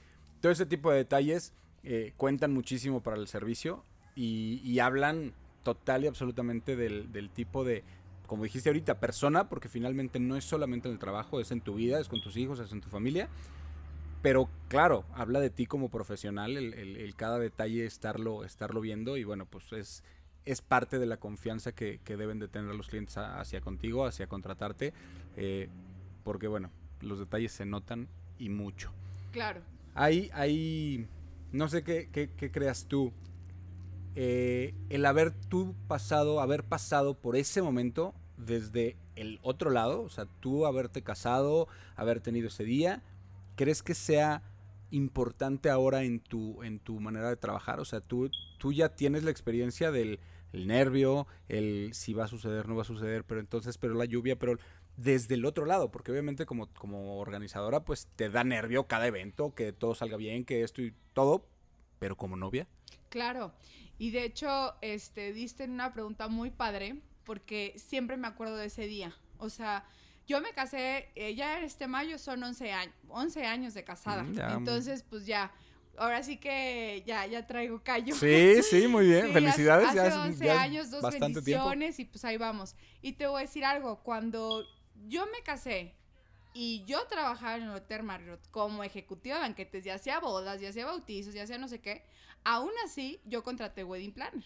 [0.41, 3.83] todo ese tipo de detalles eh, cuentan muchísimo para el servicio
[4.15, 7.83] y, hablan total y absolutamente del, tipo de,
[8.27, 11.75] como dijiste ahorita, persona, porque finalmente no es solamente en el trabajo, es en tu
[11.75, 13.29] vida, es con tus hijos, es en tu familia.
[14.21, 19.45] Pero claro, habla de ti como profesional, el cada detalle estarlo, estarlo viendo y bueno,
[19.45, 20.03] pues es,
[20.45, 24.05] es parte de la confianza que, que deben de tener los clientes a- hacia contigo,
[24.05, 24.93] hacia contratarte,
[25.37, 25.69] eh,
[26.23, 26.69] porque bueno,
[27.01, 28.07] los detalles se notan
[28.39, 28.91] y mucho.
[29.31, 29.61] Claro.
[29.95, 31.07] Hay, hay,
[31.51, 33.11] no sé qué, qué- qué creas tú,
[34.15, 40.09] eh, el haber tú pasado, haber pasado por ese momento desde el otro lado, o
[40.09, 43.01] sea, tú haberte casado, haber tenido ese día,
[43.55, 44.43] ¿crees que sea
[44.91, 47.79] importante ahora en tu, en tu manera de trabajar?
[47.79, 48.29] O sea, tú,
[48.59, 50.19] tú ya tienes la experiencia del
[50.53, 54.05] el nervio, el si va a suceder, no va a suceder, pero entonces, pero la
[54.05, 54.57] lluvia, pero
[54.95, 59.53] desde el otro lado, porque obviamente como, como organizadora, pues te da nervio cada evento,
[59.53, 61.45] que todo salga bien, que esto y todo,
[61.99, 62.67] pero como novia,
[63.13, 63.53] Claro.
[63.99, 68.87] Y de hecho, este, diste una pregunta muy padre, porque siempre me acuerdo de ese
[68.87, 69.15] día.
[69.37, 69.85] O sea,
[70.25, 74.23] yo me casé, eh, ya este mayo son 11 años, 11 años de casada.
[74.23, 74.57] Mm.
[74.57, 75.51] Entonces, pues ya,
[75.97, 78.15] ahora sí que ya, ya traigo callo.
[78.15, 79.21] Sí, sí, muy bien.
[79.25, 79.87] Sí, hace- Felicidades.
[79.89, 81.25] Hace, ya es- 11 ya años, dos tiempo.
[81.25, 82.75] bendiciones y pues ahí vamos.
[83.01, 84.65] Y te voy a decir algo, cuando
[85.07, 85.93] yo me casé
[86.53, 90.69] y yo trabajaba en el Hotel Marriott como ejecutiva de banquetes, ya hacía bodas, ya
[90.69, 92.03] hacía bautizos, ya hacía no sé qué,
[92.43, 94.43] aún así yo contraté Wedding Planner.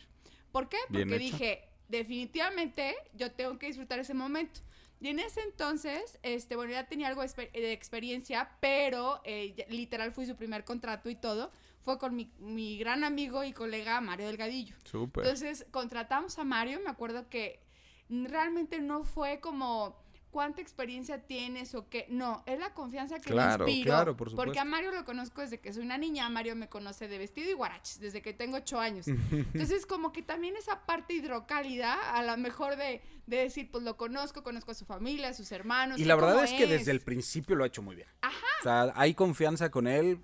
[0.52, 0.78] ¿Por qué?
[0.88, 4.62] Porque dije, definitivamente yo tengo que disfrutar ese momento.
[5.00, 9.66] Y en ese entonces, este, bueno, ya tenía algo de exper- de experiencia, pero eh,
[9.70, 11.52] literal fui su primer contrato y todo.
[11.82, 14.76] Fue con mi, mi gran amigo y colega Mario Delgadillo.
[14.84, 15.24] Súper.
[15.24, 17.62] Entonces contratamos a Mario, me acuerdo que
[18.10, 19.96] realmente no fue como
[20.38, 23.96] cuánta experiencia tienes o qué, no, es la confianza que Claro, me inspiró.
[23.96, 24.62] claro, por Porque supuesto.
[24.62, 27.54] a Mario lo conozco desde que soy una niña, Mario me conoce de vestido y
[27.54, 29.08] guaraches, desde que tengo ocho años.
[29.32, 33.98] Entonces como que también esa parte hidrocálida, a lo mejor de, de decir, pues lo
[33.98, 36.00] conozco, conozco a su familia, a sus hermanos.
[36.00, 38.08] y la verdad es que desde el principio lo ha hecho muy bien.
[38.22, 38.36] Ajá.
[38.60, 40.20] O sea, hay confianza con él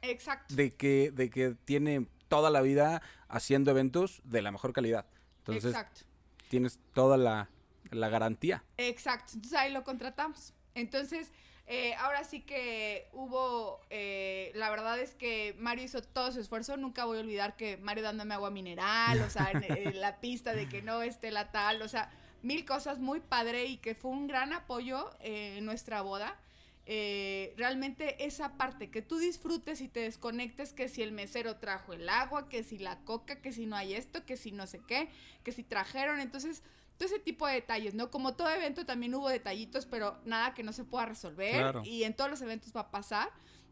[0.00, 0.54] Exacto.
[0.54, 5.04] de que, de que tiene toda la vida haciendo eventos de la mejor calidad.
[5.40, 6.00] Entonces, Exacto.
[6.48, 7.50] tienes toda la,
[7.90, 8.64] la garantía.
[8.76, 10.54] Exacto, entonces ahí lo contratamos.
[10.74, 11.32] Entonces,
[11.66, 16.76] eh, ahora sí que hubo, eh, la verdad es que Mario hizo todo su esfuerzo,
[16.76, 19.50] nunca voy a olvidar que Mario dándome agua mineral, o sea,
[19.94, 22.10] la pista de que no esté la tal, o sea,
[22.42, 26.38] mil cosas muy padre y que fue un gran apoyo en nuestra boda.
[26.90, 31.92] Eh, realmente esa parte, que tú disfrutes y te desconectes, que si el mesero trajo
[31.92, 34.80] el agua, que si la coca, que si no hay esto, que si no sé
[34.88, 35.10] qué,
[35.44, 36.62] que si trajeron, entonces
[36.98, 38.10] todo ese tipo de detalles, ¿no?
[38.10, 41.82] Como todo evento también hubo detallitos, pero nada que no se pueda resolver Claro.
[41.84, 43.30] y en todos los eventos va a pasar.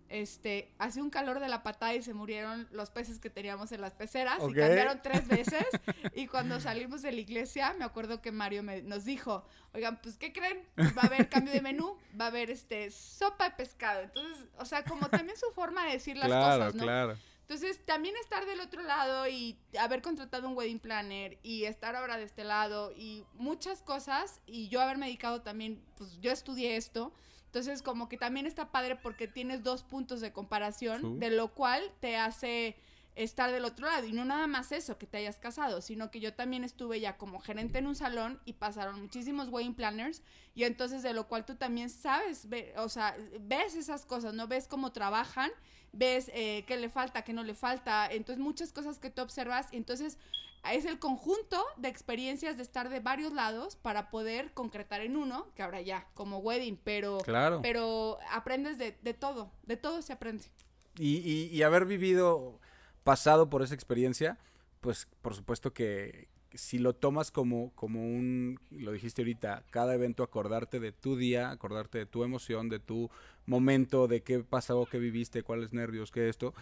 [0.08, 3.80] este, hace un calor de la patada y se murieron los peces que teníamos en
[3.80, 5.66] las peceras y cambiaron tres veces.
[6.14, 10.16] y cuando salimos de la iglesia, me acuerdo que Mario me, nos dijo, oigan, pues,
[10.16, 10.62] ¿qué creen?
[10.76, 14.02] Pues va a haber cambio de menú, va a haber este sopa de pescado.
[14.02, 16.84] Entonces, o sea, como también su forma de decir las cosas, ¿no?
[16.84, 17.18] Claro.
[17.48, 22.16] Entonces, también estar del otro lado y haber contratado un wedding planner y estar ahora
[22.16, 27.12] de este lado y muchas cosas y yo haberme dedicado también, pues yo estudié esto,
[27.56, 31.90] entonces, como que también está padre porque tienes dos puntos de comparación, de lo cual
[32.00, 32.76] te hace
[33.14, 34.06] estar del otro lado.
[34.06, 37.16] Y no nada más eso, que te hayas casado, sino que yo también estuve ya
[37.16, 40.22] como gerente en un salón y pasaron muchísimos wedding planners.
[40.54, 44.46] Y entonces, de lo cual tú también sabes, o sea, ves esas cosas, ¿no?
[44.48, 45.50] Ves cómo trabajan,
[45.96, 48.08] ves eh, qué le falta, qué no le falta.
[48.10, 49.68] Entonces, muchas cosas que tú observas.
[49.72, 50.18] Entonces,
[50.72, 55.46] es el conjunto de experiencias de estar de varios lados para poder concretar en uno,
[55.54, 57.60] que ahora ya, como wedding, pero, claro.
[57.62, 60.44] pero aprendes de, de todo, de todo se aprende.
[60.98, 62.58] Y, y, y, haber vivido,
[63.04, 64.38] pasado por esa experiencia,
[64.80, 70.22] pues por supuesto que si lo tomas como, como un, lo dijiste ahorita, cada evento
[70.22, 73.10] acordarte de tu día, acordarte de tu emoción, de tu
[73.46, 76.54] momento, de qué pasó, qué viviste, cuáles nervios, qué esto,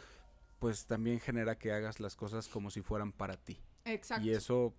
[0.59, 3.59] pues también genera que hagas las cosas como si fueran para ti.
[3.85, 4.27] Exacto.
[4.27, 4.75] Y eso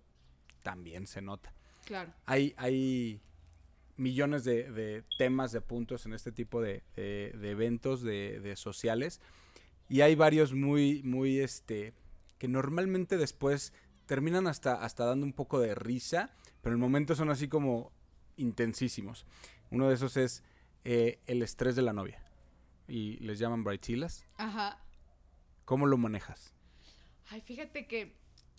[0.62, 1.52] también se nota.
[1.84, 2.12] Claro.
[2.26, 3.20] Hay, hay
[3.96, 9.20] millones de, temas, de puntos en este tipo de, eventos, de, sociales.
[9.88, 11.92] Y hay varios muy, muy, este,
[12.38, 13.72] que normalmente después
[14.06, 16.30] terminan hasta, hasta dando un poco de risa,
[16.62, 17.92] pero en el momento son así como
[18.36, 19.26] intensísimos.
[19.70, 20.42] Uno de esos es
[20.84, 22.22] eh, el estrés de la novia.
[22.88, 24.24] Y les llaman brightilas.
[24.36, 24.78] Ajá.
[25.64, 26.54] ¿Cómo lo manejas?
[27.28, 28.16] Ay, fíjate que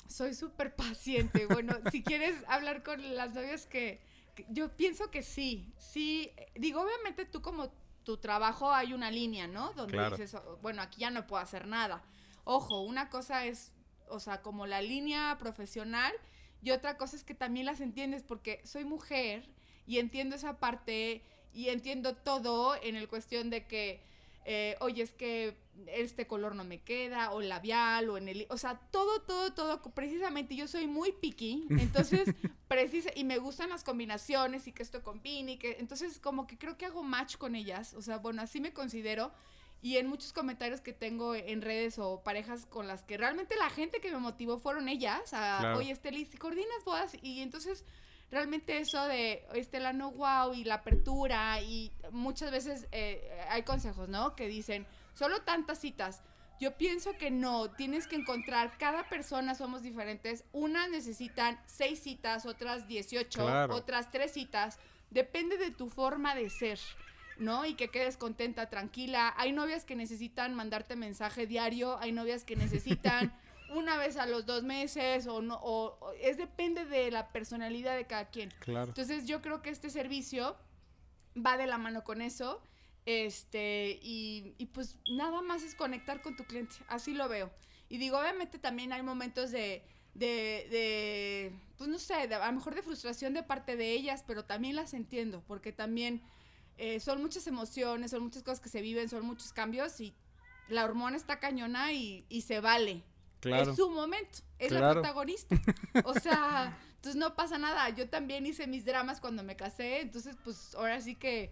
[0.07, 1.45] soy súper paciente.
[1.47, 4.01] Bueno, si quieres hablar con las novias que,
[4.49, 6.31] yo pienso que sí, sí.
[6.55, 7.71] Digo, obviamente tú como
[8.03, 9.73] tu trabajo hay una línea, ¿no?
[9.73, 12.03] Donde dices, oh, bueno, aquí ya no puedo hacer nada.
[12.43, 13.73] Ojo, una cosa es,
[14.09, 16.13] o sea, como la línea profesional.
[16.61, 19.47] Y otra cosa es que también las entiendes porque soy mujer
[19.85, 21.21] y entiendo esa parte
[21.53, 24.01] y entiendo todo en el cuestión de que
[24.49, 28.47] eh, oye, es que este color no me queda, o labial, o en el...
[28.49, 32.33] O sea, todo, todo, todo, precisamente yo soy muy picky, entonces,
[32.69, 36.57] precisa, y me gustan las combinaciones y que esto combine, y que, entonces, como que
[36.57, 39.33] creo que hago match con ellas, o sea, bueno, así me considero,
[39.81, 43.69] y en muchos comentarios que tengo en redes o parejas con las que realmente la
[43.69, 47.85] gente que me motivó fueron ellas, a, oye, Esteli, si coordinas bodas, y entonces
[48.31, 54.09] realmente eso de Estela no wow y la apertura y muchas veces eh, hay consejos,
[54.09, 54.35] ¿no?
[54.35, 56.21] Que dicen, solo tantas citas.
[56.59, 62.47] Yo pienso que no, tienes que encontrar, cada persona somos diferentes, unas necesitan seis citas,
[62.47, 64.79] otras 18, otras tres citas,
[65.11, 66.79] depende de tu forma de ser.
[67.39, 67.65] ¿No?
[67.65, 69.34] Y que quedes contenta, tranquila.
[69.38, 73.34] Hay novias que necesitan mandarte mensaje diario, hay novias que necesitan
[73.69, 78.06] una vez a los dos meses o no, o, es depende de la personalidad de
[78.06, 78.54] cada quien.
[78.60, 78.88] Claro.
[78.88, 80.58] Entonces yo creo que este servicio
[81.36, 82.62] va de la mano con eso.
[83.06, 87.50] Este, y, y pues nada más es conectar con tu cliente, así lo veo.
[87.88, 89.82] Y digo, obviamente también hay momentos de,
[90.13, 94.43] de, de pues no sé, a lo mejor de frustración de parte de ellas, pero
[94.43, 96.21] también las entiendo, porque también
[96.77, 100.13] eh, son muchas emociones, son muchas cosas que se viven, son muchos cambios y
[100.69, 103.03] la hormona está cañona y, y se vale.
[103.43, 105.55] Es su momento, es la protagonista.
[106.03, 107.89] O sea, entonces no pasa nada.
[107.89, 111.51] Yo también hice mis dramas cuando me casé, entonces pues ahora sí que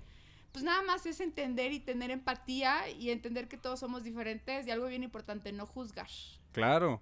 [0.51, 4.71] pues nada más es entender y tener empatía y entender que todos somos diferentes y
[4.71, 6.07] algo bien importante, no juzgar.
[6.53, 7.01] Claro,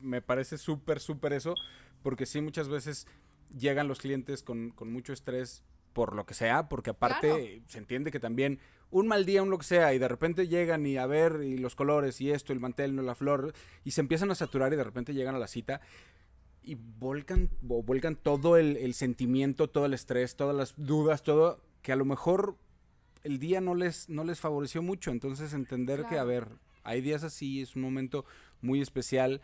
[0.00, 1.54] me parece súper, súper eso,
[2.02, 3.06] porque sí muchas veces
[3.54, 8.10] llegan los clientes con, con mucho estrés por lo que sea, porque aparte se entiende
[8.10, 11.06] que también un mal día, un lo que sea, y de repente llegan y a
[11.06, 13.52] ver, y los colores, y esto, el mantel, no la flor,
[13.84, 15.80] y se empiezan a saturar y de repente llegan a la cita
[16.62, 21.96] y volcan, volcan todo el, sentimiento, todo el estrés, todas las dudas, todo, que a
[21.96, 22.56] lo mejor
[23.22, 25.10] el día no les, no les favoreció mucho.
[25.10, 26.48] Entonces entender que, a ver,
[26.82, 28.24] hay días así, es un momento
[28.60, 29.40] muy especial.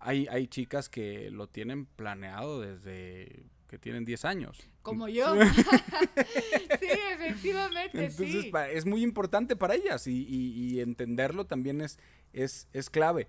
[0.00, 4.58] Hay, hay chicas que lo tienen planeado desde que tienen 10 años.
[4.82, 5.34] Como yo.
[6.80, 11.98] sí, efectivamente, Entonces, es muy importante para ellas y, entenderlo también es,
[12.32, 13.28] es, es clave.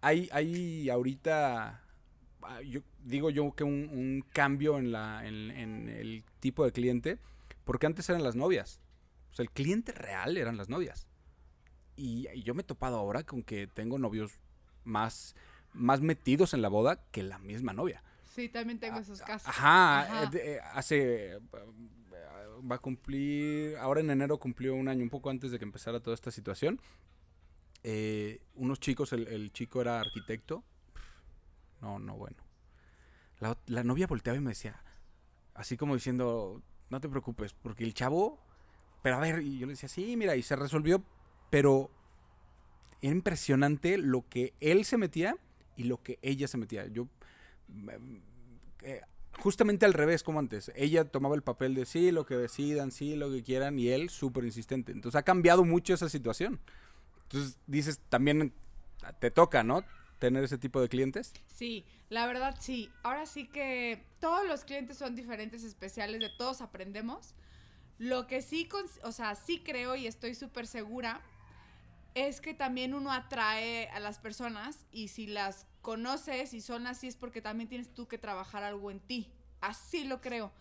[0.00, 1.82] Hay, hay ahorita,
[2.42, 7.18] ah, yo digo yo que un, cambio en, la, en, el tipo de cliente,
[7.64, 8.80] porque antes eran las novias.
[9.32, 11.06] O sea, el cliente real eran las novias.
[11.96, 14.38] Y, y yo me he topado ahora con que tengo novios
[14.84, 15.34] más,
[15.72, 18.02] más metidos en la boda que la misma novia.
[18.34, 19.46] Sí, también tengo esos casos.
[19.46, 21.38] Ajá, eh, eh, hace
[22.70, 26.00] va a cumplir, ahora en enero cumplió un año, un poco antes de que empezara
[26.00, 26.80] toda esta situación.
[27.82, 30.64] Eh, unos chicos, el, el, chico era arquitecto.
[31.82, 32.36] No, no, bueno.
[33.40, 34.82] La, la, novia volteaba y me decía,
[35.52, 38.40] así como diciendo, no te preocupes, porque el chavo,
[39.02, 41.04] pero a ver, y yo le decía, sí, mira, y se resolvió,
[41.50, 41.90] pero
[43.02, 45.36] era impresionante lo que él se metía
[45.76, 46.86] y lo que ella se metía.
[46.86, 47.08] Yo,
[48.82, 49.00] eh,
[49.38, 53.16] justamente al revés como antes, ella tomaba el papel de sí, lo que decidan, sí,
[53.16, 54.92] lo que quieran, y él súper insistente.
[54.92, 56.60] Entonces ha cambiado mucho esa situación.
[57.24, 58.52] Entonces dices, también
[59.18, 59.84] te toca, ¿no?
[60.18, 61.32] Tener ese tipo de clientes.
[61.46, 62.90] Sí, la verdad sí.
[63.02, 67.34] Ahora sí que todos los clientes son diferentes, especiales, de todos aprendemos.
[67.98, 68.68] Lo que sí,
[69.02, 71.20] o sea, sí creo y estoy súper segura
[72.14, 77.08] es que también uno atrae a las personas y si las conoces y son así
[77.08, 79.32] es porque también tienes tú que trabajar algo en ti.
[79.60, 80.52] Así lo creo.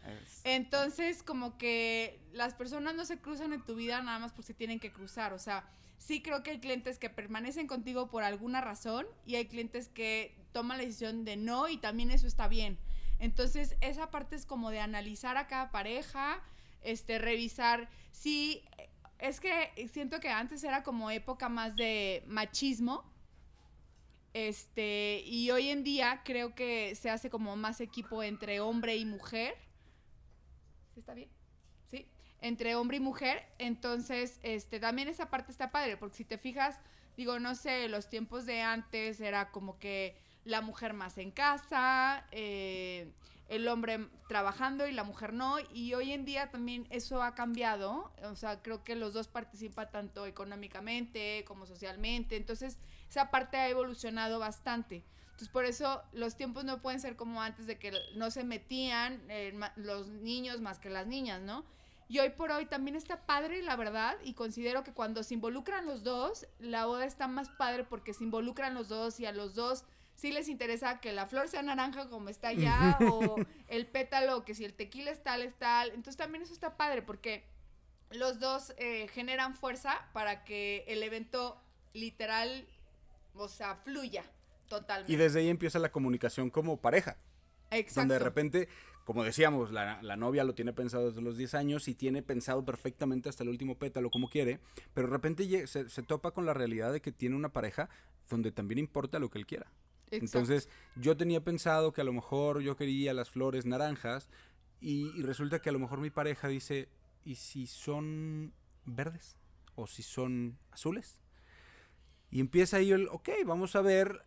[0.44, 4.80] Entonces, como que las personas no se cruzan en tu vida nada más porque tienen
[4.80, 5.34] que cruzar.
[5.34, 9.48] O sea, sí creo que hay clientes que permanecen contigo por alguna razón y hay
[9.48, 12.78] clientes que toman la decisión de no y también eso está bien.
[13.18, 16.42] Entonces, esa parte es como de analizar a cada pareja,
[16.82, 18.64] este, revisar si...
[19.22, 23.10] Es que siento que antes era como época más de machismo,
[24.34, 29.06] este, y hoy en día creo que se hace como más equipo entre hombre y
[29.06, 29.56] mujer.
[30.96, 31.30] ¿Está bien?
[32.42, 33.46] entre hombre y mujer.
[33.60, 36.80] Entonces, este, también esa parte está padre, porque si te fijas,
[37.16, 42.26] digo, no sé, los tiempos de antes era como que la mujer más en casa,
[42.32, 43.12] eh,
[43.52, 48.10] el hombre trabajando y la mujer no, y hoy en día también eso ha cambiado,
[48.24, 52.78] o sea, creo que los dos participan tanto económicamente como socialmente, entonces
[53.10, 55.04] esa parte ha evolucionado bastante.
[55.26, 59.22] Entonces por eso los tiempos no pueden ser como antes de que no se metían
[59.28, 61.66] eh, los niños más que las niñas, ¿no?
[62.08, 65.86] Y hoy por hoy también está padre, la verdad, y considero que cuando se involucran
[65.86, 69.56] los dos, la boda está más padre porque se involucran los dos y a los
[69.56, 69.84] dos
[70.22, 74.54] sí les interesa que la flor sea naranja como está allá, o el pétalo, que
[74.54, 75.90] si el tequila es tal, es tal.
[75.90, 77.44] Entonces también eso está padre porque
[78.12, 81.60] los dos eh, generan fuerza para que el evento
[81.94, 82.68] literal,
[83.34, 84.24] o sea, fluya
[84.70, 85.12] totalmente.
[85.12, 87.18] Y desde ahí empieza la comunicación como pareja.
[87.72, 88.02] Exacto.
[88.02, 88.70] Donde de repente
[89.06, 93.30] como decíamos, la, novia lo tiene pensado desde los 10 años y tiene pensado perfectamente
[93.30, 94.60] hasta el último pétalo como quiere,
[94.94, 97.90] pero de repente se, topa con la realidad de que tiene una pareja
[98.30, 99.66] donde también importa lo que él quiera.
[100.12, 104.30] Entonces, yo tenía pensado que a lo mejor yo quería las flores naranjas
[104.80, 106.90] y, y resulta que a lo mejor mi pareja dice,
[107.24, 108.54] ¿y si son
[108.86, 109.38] verdes?
[109.76, 111.20] ¿O si son azules?
[112.30, 114.26] Y empieza ahí el, ok, vamos a ver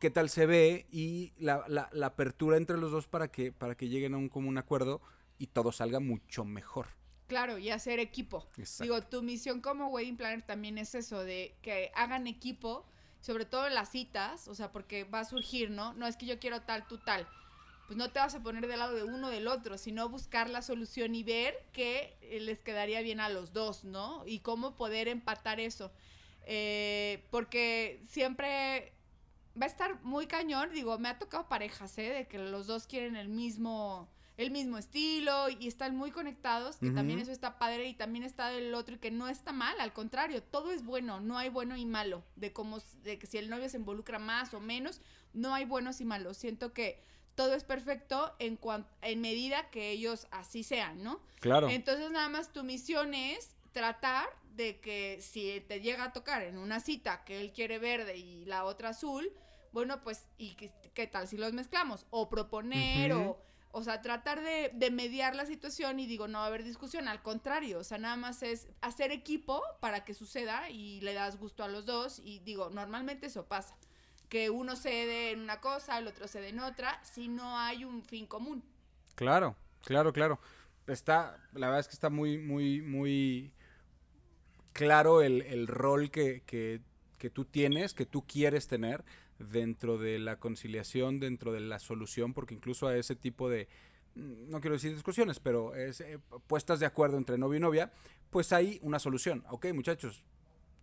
[0.00, 4.14] qué tal se ve y la, apertura entre los dos para que, para que lleguen
[4.14, 5.00] a un común acuerdo
[5.38, 6.88] y todo salga mucho mejor.
[7.26, 8.48] Claro, y hacer equipo.
[8.80, 12.86] Digo, tu misión como wedding planner también es eso, de que hagan equipo,
[13.28, 15.92] sobre todo en las citas, o sea, porque va a surgir, ¿no?
[15.92, 17.28] No es que yo quiero tal, tú tal.
[17.86, 20.48] Pues no te vas a poner del lado de uno o del otro, sino buscar
[20.48, 24.22] la solución y ver qué les quedaría bien a los dos, ¿no?
[24.24, 25.92] Y cómo poder empatar eso.
[26.46, 28.94] Eh, porque siempre
[29.60, 30.70] va a estar muy cañón.
[30.72, 32.08] Digo, me ha tocado parejas, ¿eh?
[32.08, 36.90] De que los dos quieren el mismo, el mismo estilo y están muy conectados, que
[36.90, 39.92] también eso está padre y también está del otro y que no está mal, al
[39.92, 43.50] contrario, todo es bueno, no hay bueno y malo, de cómo, de que si el
[43.50, 45.00] novio se involucra más o menos,
[45.32, 46.36] no hay buenos y malos.
[46.36, 47.02] Siento que
[47.34, 48.60] todo es perfecto en,
[49.02, 51.20] en medida que ellos así sean, ¿no?
[51.40, 51.68] Claro.
[51.68, 56.58] Entonces nada más tu misión es tratar de que si te llega a tocar en
[56.58, 59.32] una cita que él quiere verde y la otra azul,
[59.72, 62.06] bueno, pues, ¿y qué, tal si los mezclamos?
[62.10, 66.44] O proponer, o, o sea, tratar de, de, mediar la situación y digo, no va
[66.44, 70.70] a haber discusión, al contrario, o sea, nada más es hacer equipo para que suceda
[70.70, 73.76] y le das gusto a los dos y digo, normalmente eso pasa,
[74.28, 78.02] que uno cede en una cosa, el otro cede en otra, si no hay un
[78.02, 78.64] fin común.
[79.14, 80.40] Claro, claro, claro.
[80.86, 83.52] Está, la verdad es que está muy, muy, muy
[84.72, 86.80] claro el, el rol que, que,
[87.18, 89.04] que tú tienes, que tú quieres tener
[89.38, 93.68] dentro de la conciliación, dentro de la solución, porque incluso a ese tipo de,
[94.14, 97.92] mm, no quiero decir discusiones, pero es, eh, puestas de acuerdo entre novio y novia,
[98.30, 99.44] pues hay una solución.
[99.50, 100.24] Ok, muchachos,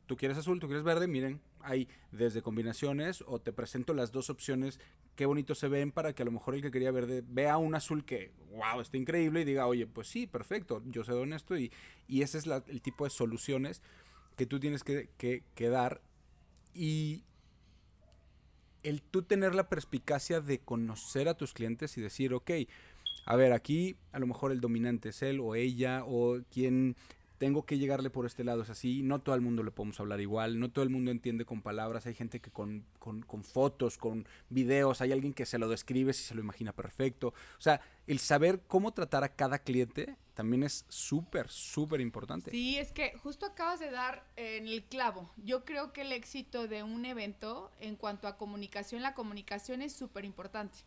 [0.06, 4.30] tú quieres azul, tú quieres verde, miren, hay desde combinaciones o te presento las dos
[4.30, 4.80] opciones,
[5.16, 7.76] qué bonito se ven para que a lo mejor el que quería verde vea un
[7.76, 11.58] azul que, wow, está increíble y diga, oye, pues sí, perfecto, yo cedo en esto
[11.58, 11.72] y,
[12.08, 13.82] y ese es el tipo de soluciones
[14.36, 16.02] que tú tienes que, que, que dar
[16.74, 17.24] y
[18.86, 22.52] el tú tener la perspicacia de conocer a tus clientes y decir, ok,
[23.26, 26.96] a ver, aquí a lo mejor el dominante es él o ella o quien
[27.38, 30.22] tengo que llegarle por este lado, es así, no todo el mundo le podemos hablar
[30.22, 33.98] igual, no todo el mundo entiende con palabras, hay gente que con, con, con, fotos,
[33.98, 37.82] con videos, hay alguien que se lo describe si se lo imagina perfecto, o sea,
[38.08, 42.52] el saber cómo tratar a cada cliente también es súper, súper importante.
[42.52, 46.68] Sí, es que justo acabas de dar en el clavo, yo creo que el éxito
[46.68, 50.80] de un evento en cuanto a comunicación, la comunicación es súper importante.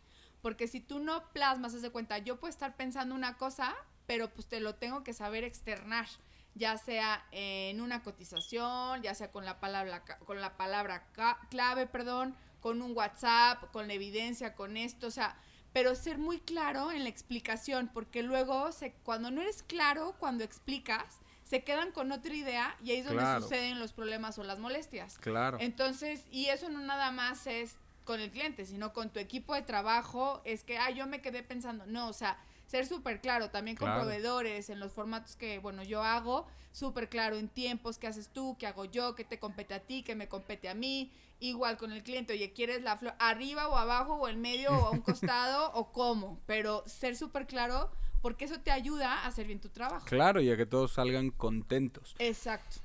[0.43, 3.75] Porque si tú no plasmas, haz de cuenta, yo puedo estar pensando una cosa,
[4.07, 6.07] pero pues te lo tengo que saber externar,
[6.55, 11.07] ya sea en una cotización, ya sea con la palabra, con la palabra
[11.51, 15.37] clave, perdón, con un WhatsApp, con la evidencia, con esto, o sea,
[15.73, 20.43] pero ser muy claro en la explicación, porque luego se, cuando no eres claro, cuando
[20.43, 23.43] explicas, se quedan con otra idea y ahí es donde Claro.
[23.43, 25.17] suceden los problemas o las molestias.
[25.19, 25.59] Claro.
[25.61, 29.63] Entonces, y eso no nada más es con el cliente, sino con tu equipo de
[29.63, 32.39] trabajo, es que, ah, yo me quedé pensando, no, o sea,
[32.69, 34.03] ser súper claro, también con Claro.
[34.03, 38.57] proveedores, en los formatos que, bueno, yo hago, súper claro en tiempos, qué haces tú,
[38.59, 41.11] qué hago yo, qué te compete a ti, qué me compete a mí,
[41.41, 44.85] igual con el cliente, oye, ¿quieres la flor arriba o abajo o en medio o
[44.87, 46.39] a un costado o cómo?
[46.47, 47.91] Pero ser súper claro,
[48.21, 50.05] porque eso te ayuda a hacer bien tu trabajo.
[50.07, 52.15] Claro, y a que todos salgan contentos.
[52.19, 52.77] Exacto.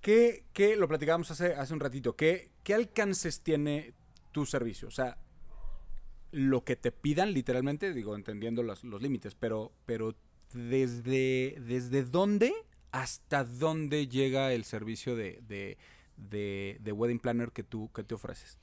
[0.00, 3.94] ¿Qué, qué lo platicábamos hace, hace un ratito, ¿qué, qué alcances tiene
[4.32, 4.88] tu servicio?
[4.88, 5.16] O sea,
[6.34, 10.16] lo que te pidan literalmente, digo, entendiendo los, los límites, pero, pero
[10.52, 12.52] desde, desde dónde
[12.90, 15.78] hasta dónde llega el servicio de, de,
[16.16, 18.58] de, de wedding planner que tú, que te ofreces.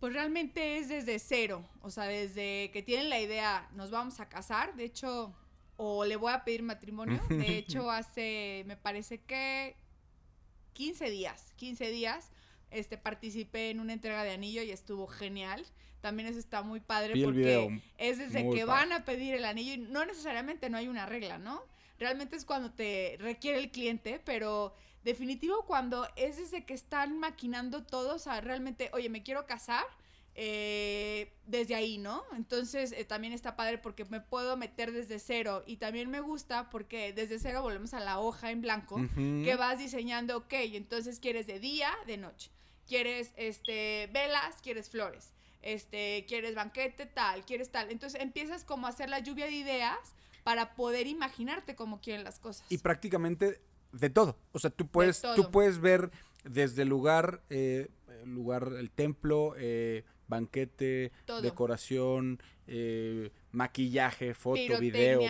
[0.00, 4.28] Pues realmente es desde cero, o sea, desde que tienen la idea, nos vamos a
[4.28, 5.34] casar, de hecho,
[5.76, 9.76] o le voy a pedir matrimonio, de hecho, hace, me parece que
[10.72, 12.30] 15 días, 15 días,
[12.74, 15.64] este, participé en una entrega de anillo y estuvo genial.
[16.00, 18.64] También eso está muy padre porque video, es desde que padre.
[18.64, 21.62] van a pedir el anillo y no necesariamente no hay una regla, ¿no?
[21.98, 27.84] Realmente es cuando te requiere el cliente, pero definitivo cuando es desde que están maquinando
[27.84, 29.84] todo, o sea, realmente, oye, me quiero casar,
[30.36, 32.24] eh, desde ahí, ¿no?
[32.36, 36.70] Entonces eh, también está padre porque me puedo meter desde cero y también me gusta
[36.70, 41.46] porque desde cero volvemos a la hoja en blanco que vas diseñando, ok, entonces quieres
[41.46, 42.50] de día, de noche,
[42.86, 45.32] quieres este velas, quieres flores,
[45.62, 50.14] este quieres banquete tal, quieres tal, entonces empiezas como a hacer la lluvia de ideas
[50.42, 52.66] para poder imaginarte cómo quieren las cosas.
[52.68, 53.60] Y prácticamente
[53.92, 54.36] de todo.
[54.52, 56.10] O sea, tú puedes, tú puedes ver
[56.44, 57.88] desde el lugar, eh,
[58.22, 61.40] el lugar, el templo, eh, banquete, Todo.
[61.42, 65.20] decoración, eh, maquillaje, foto, video.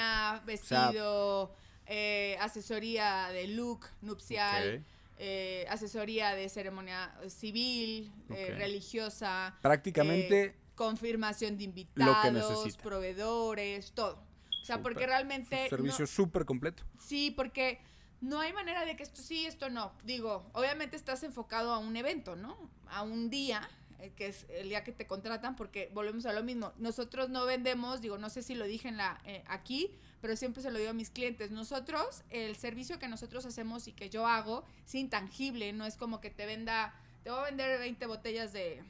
[0.44, 1.54] Vestido,
[1.86, 4.84] eh, asesoría de look nupcial.
[5.18, 13.92] Eh, asesoría de ceremonia civil, eh, religiosa, Prácticamente eh, confirmación de lo que invitados, proveedores,
[13.92, 14.22] todo.
[14.62, 15.64] O sea, porque realmente...
[15.64, 16.84] un servicio no- súper completo.
[16.98, 17.80] sí, porque
[18.20, 19.92] no hay manera de que esto sí, esto no.
[20.04, 22.56] Digo, obviamente estás enfocado a un evento, ¿no?
[22.88, 23.68] A un día,
[24.16, 26.72] que es el día que te contratan, porque volvemos a lo mismo.
[26.78, 29.90] Nosotros no vendemos, digo, no sé si lo dije en la, eh, aquí,
[30.20, 31.50] pero siempre se lo digo a mis clientes.
[31.50, 36.20] Nosotros, el servicio que nosotros hacemos y que yo hago, es intangible, no es como
[36.20, 38.82] que te venda, te voy a vender 20 botellas de,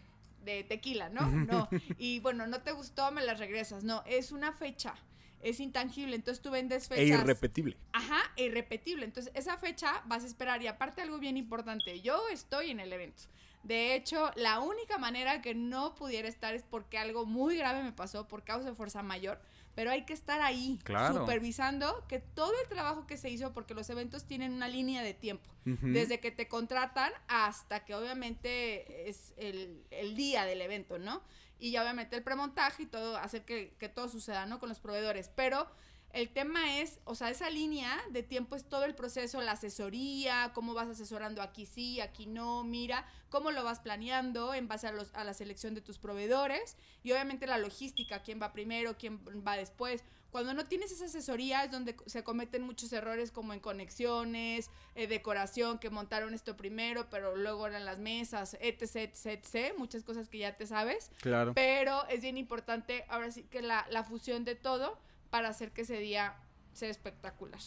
[0.44, 1.28] de tequila, ¿no?
[1.30, 1.68] No.
[1.98, 3.84] Y bueno, no te gustó, me las regresas.
[3.84, 4.94] No, es una fecha.
[5.40, 7.20] Es intangible, entonces tú vendes E fechas.
[7.20, 7.76] irrepetible.
[7.92, 9.04] Ajá, e irrepetible.
[9.04, 10.62] Entonces, esa fecha vas a esperar.
[10.62, 13.24] Y aparte, algo bien importante, yo estoy en el evento.
[13.64, 17.92] De hecho, la única manera que no pudiera estar es porque algo muy grave me
[17.92, 19.40] pasó por causa de fuerza mayor.
[19.74, 21.18] Pero hay que estar ahí, Claro.
[21.18, 25.14] supervisando que todo el trabajo que se hizo, porque los eventos tienen una línea de
[25.14, 25.50] tiempo.
[25.64, 31.22] Desde que te contratan hasta que obviamente es el, el día del evento, ¿no?
[31.58, 34.60] Y ya obviamente el premontaje y todo, hacer que, que todo suceda, ¿no?
[34.60, 35.30] Con los proveedores.
[35.34, 35.66] Pero
[36.14, 40.52] el tema es, o sea, esa línea de tiempo es todo el proceso, la asesoría,
[40.54, 44.92] cómo vas asesorando aquí sí, aquí no, mira, cómo lo vas planeando en base a,
[44.92, 49.20] los, a la selección de tus proveedores y obviamente la logística, quién va primero, quién
[49.46, 50.04] va después.
[50.30, 55.08] Cuando no tienes esa asesoría es donde se cometen muchos errores como en conexiones, eh,
[55.08, 60.28] decoración, que montaron esto primero, pero luego eran las mesas, etc, etc, etc, muchas cosas
[60.28, 61.10] que ya te sabes.
[61.20, 61.54] Claro.
[61.54, 64.98] Pero es bien importante ahora sí que la, la fusión de todo
[65.34, 66.36] para hacer que ese día
[66.74, 67.58] sea espectacular.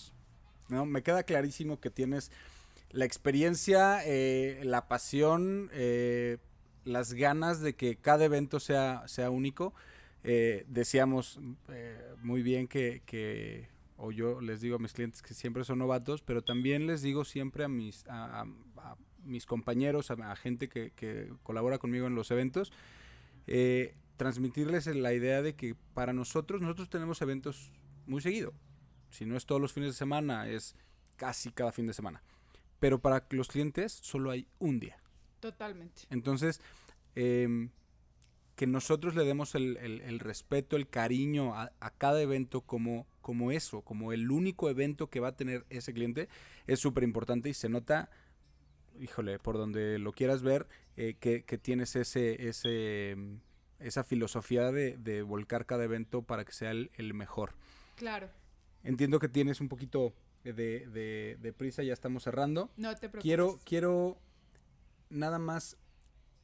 [0.69, 2.31] No, me queda clarísimo que tienes
[2.91, 6.37] la experiencia, eh, la pasión, eh,
[6.85, 9.73] las ganas de que cada evento sea, sea único.
[10.23, 15.33] Eh, decíamos eh, muy bien que, que- o yo les digo a mis clientes que
[15.33, 18.47] siempre son novatos, pero también les digo siempre a mis, a, a-
[18.77, 18.95] a
[19.25, 22.71] mis compañeros, a, gente que, que colabora conmigo en los eventos,
[23.45, 27.71] eh, transmitirles la idea de que para nosotros, nosotros tenemos eventos
[28.05, 28.53] muy seguido.
[29.09, 30.75] Si no es todos los fines de semana, es
[31.15, 32.21] casi cada fin de semana.
[32.79, 34.97] Pero para los clientes solo hay un día.
[35.39, 36.01] Totalmente.
[36.09, 36.61] Entonces,
[37.15, 37.69] em,
[38.55, 43.05] que nosotros le demos el, el- el respeto, el cariño a, a cada evento como,
[43.21, 46.27] como eso, como el único evento que va a tener ese cliente,
[46.65, 48.09] es súper importante y se nota,
[48.99, 53.39] híjole, por donde lo quieras ver, eh, que, que tienes ese, ese, em,
[53.79, 57.51] esa filosofía de, de volcar cada evento para que sea el, el mejor.
[57.95, 58.29] Claro.
[58.83, 60.13] Entiendo que tienes un poquito
[60.43, 62.71] de, de- de prisa, ya estamos cerrando.
[62.77, 63.21] No te preocupes.
[63.23, 64.17] Quiero, quiero
[65.09, 65.77] nada más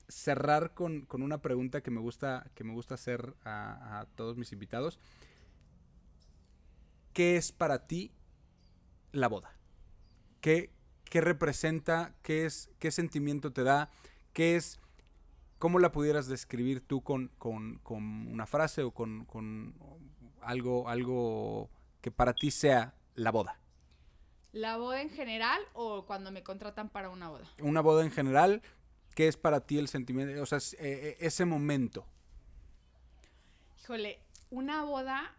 [0.07, 4.37] cerrar con, con una pregunta que me gusta, que me gusta hacer a, a todos
[4.37, 4.99] mis invitados.
[7.13, 8.11] ¿Qué es para ti
[9.11, 9.53] la boda?
[10.41, 10.71] ¿Qué,
[11.05, 12.15] qué representa?
[12.23, 13.89] ¿Qué, es, ¿Qué sentimiento te da?
[14.33, 14.79] ¿Qué es?
[15.63, 19.73] ¿Cómo la pudieras describir tú con, con- con una frase o con, con
[20.41, 21.69] algo, algo
[22.01, 23.57] que para ti sea la boda?
[24.51, 27.45] ¿La boda en general o cuando me contratan para una boda?
[27.61, 28.61] una boda en general,
[29.15, 30.41] ¿qué es para ti el sentimiento?
[30.41, 32.05] O sea, es, eh, eh, ese momento.
[33.79, 35.33] Híjole, una boda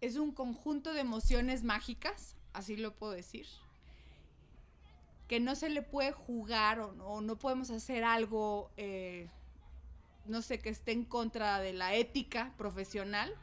[0.00, 3.48] es un conjunto de emociones mágicas, así lo puedo decir,
[5.26, 9.28] que no se le puede jugar o no, no podemos hacer algo, eh,
[10.28, 13.34] no sé, que esté en contra de la ética profesional,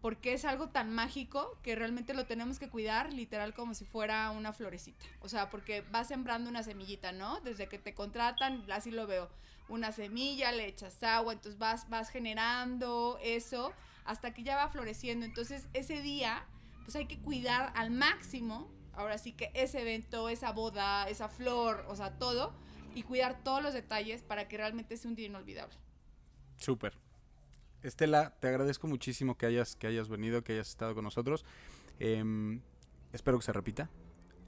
[0.00, 4.30] porque es algo tan mágico que realmente lo tenemos que cuidar literal como si fuera
[4.30, 5.04] una florecita.
[5.20, 7.40] O sea, porque vas sembrando una semillita, ¿no?
[7.40, 9.28] Desde que te contratan, así lo veo.
[9.68, 13.72] Una semilla, le echas agua, entonces vas, vas generando eso
[14.04, 15.26] hasta que ya va floreciendo.
[15.26, 16.46] Entonces, ese día,
[16.84, 21.84] pues hay que cuidar al máximo, ahora sí que ese evento, esa boda, esa flor,
[21.88, 22.54] o sea, todo,
[22.94, 25.76] y cuidar todos los detalles para que realmente sea un día inolvidable.
[26.56, 26.94] Súper.
[27.82, 31.44] Estela, te agradezco muchísimo que hayas, que hayas venido, que hayas estado con nosotros.
[31.98, 32.60] Em,
[33.12, 33.90] espero que se repita.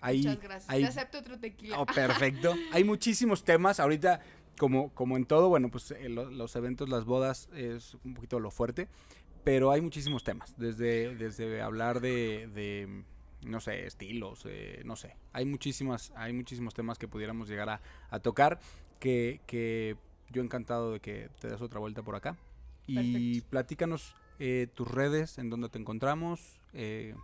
[0.00, 0.70] Hay, Muchas gracias.
[0.70, 1.80] hay- Te acepto otro tequila.
[1.80, 2.54] Oh, perfecto.
[2.72, 3.80] Hay muchísimos temas.
[3.80, 4.20] Ahorita,
[4.59, 8.40] como, como en todo, bueno, pues eh, lo- los eventos, las bodas es un poquito
[8.40, 8.88] lo fuerte.
[9.44, 10.54] Pero hay muchísimos temas.
[10.59, 13.04] Desde, desde hablar de, de,
[13.42, 15.16] no sé, estilos, eh, no sé.
[15.32, 17.80] Hay muchísimas, hay muchísimos temas que pudiéramos llegar a,
[18.11, 18.59] a tocar.
[19.00, 19.96] Que, que
[20.31, 22.37] yo encantado de que te des otra vuelta por acá.
[22.87, 23.51] Y Perfecto.
[23.51, 27.14] platícanos eh, tus redes, en donde te encontramos, eh,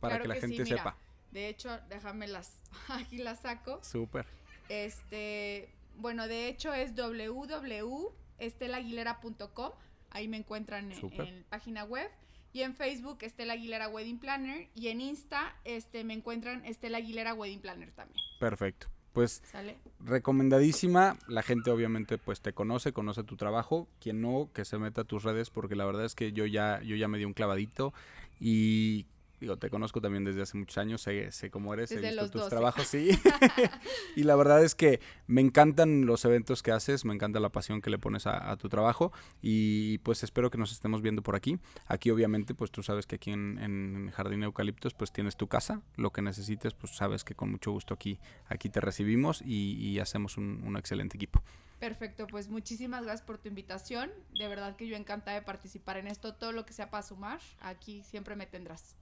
[0.00, 0.96] para Claro que la que gente sepa.
[1.30, 2.58] De hecho, déjame las,
[2.88, 3.78] aquí las saco.
[3.82, 4.26] Súper.
[4.68, 9.72] Este, bueno, de hecho es www.estelaguilera.com.
[10.10, 12.10] Ahí me encuentran en, en página web.
[12.54, 14.68] Y en Facebook, Estela Aguilera Wedding Planner.
[14.74, 18.20] Y en Insta, este, me encuentran Estela Aguilera Wedding Planner también.
[18.38, 18.88] Perfecto.
[19.12, 19.76] Pues ¿Sale?
[20.00, 21.16] recomendadísima.
[21.28, 23.88] La gente obviamente pues te conoce, conoce tu trabajo.
[24.00, 26.80] Quien no, que se meta a tus redes porque la verdad es que yo ya,
[26.82, 27.92] yo ya me di un clavadito
[28.40, 29.06] y
[29.42, 32.30] digo, te conozco también desde hace muchos años, sé, sé cómo eres, he visto los
[32.30, 32.50] tus 12.
[32.50, 33.10] trabajos, sí.
[34.16, 37.82] y la verdad es que me encantan los eventos que haces, me encanta la pasión
[37.82, 41.34] que le pones a, a tu trabajo y pues espero que nos estemos viendo por
[41.34, 41.58] aquí.
[41.86, 45.82] Aquí obviamente pues tú sabes que aquí en, en Jardín Eucaliptos pues tienes tu casa,
[45.96, 49.98] lo que necesites pues sabes que con mucho gusto aquí, aquí te recibimos y, y
[49.98, 51.42] hacemos un, un excelente equipo.
[51.82, 54.12] Perfecto, pues muchísimas gracias por tu invitación.
[54.38, 56.36] De verdad que yo encantada de participar en esto.
[56.36, 58.94] Todo lo que sea para sumar, aquí siempre me tendrás.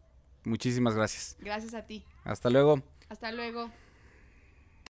[0.44, 1.36] Muchísimas gracias.
[1.40, 2.04] Gracias a ti.
[2.24, 2.82] Hasta luego.
[3.08, 3.70] Hasta luego.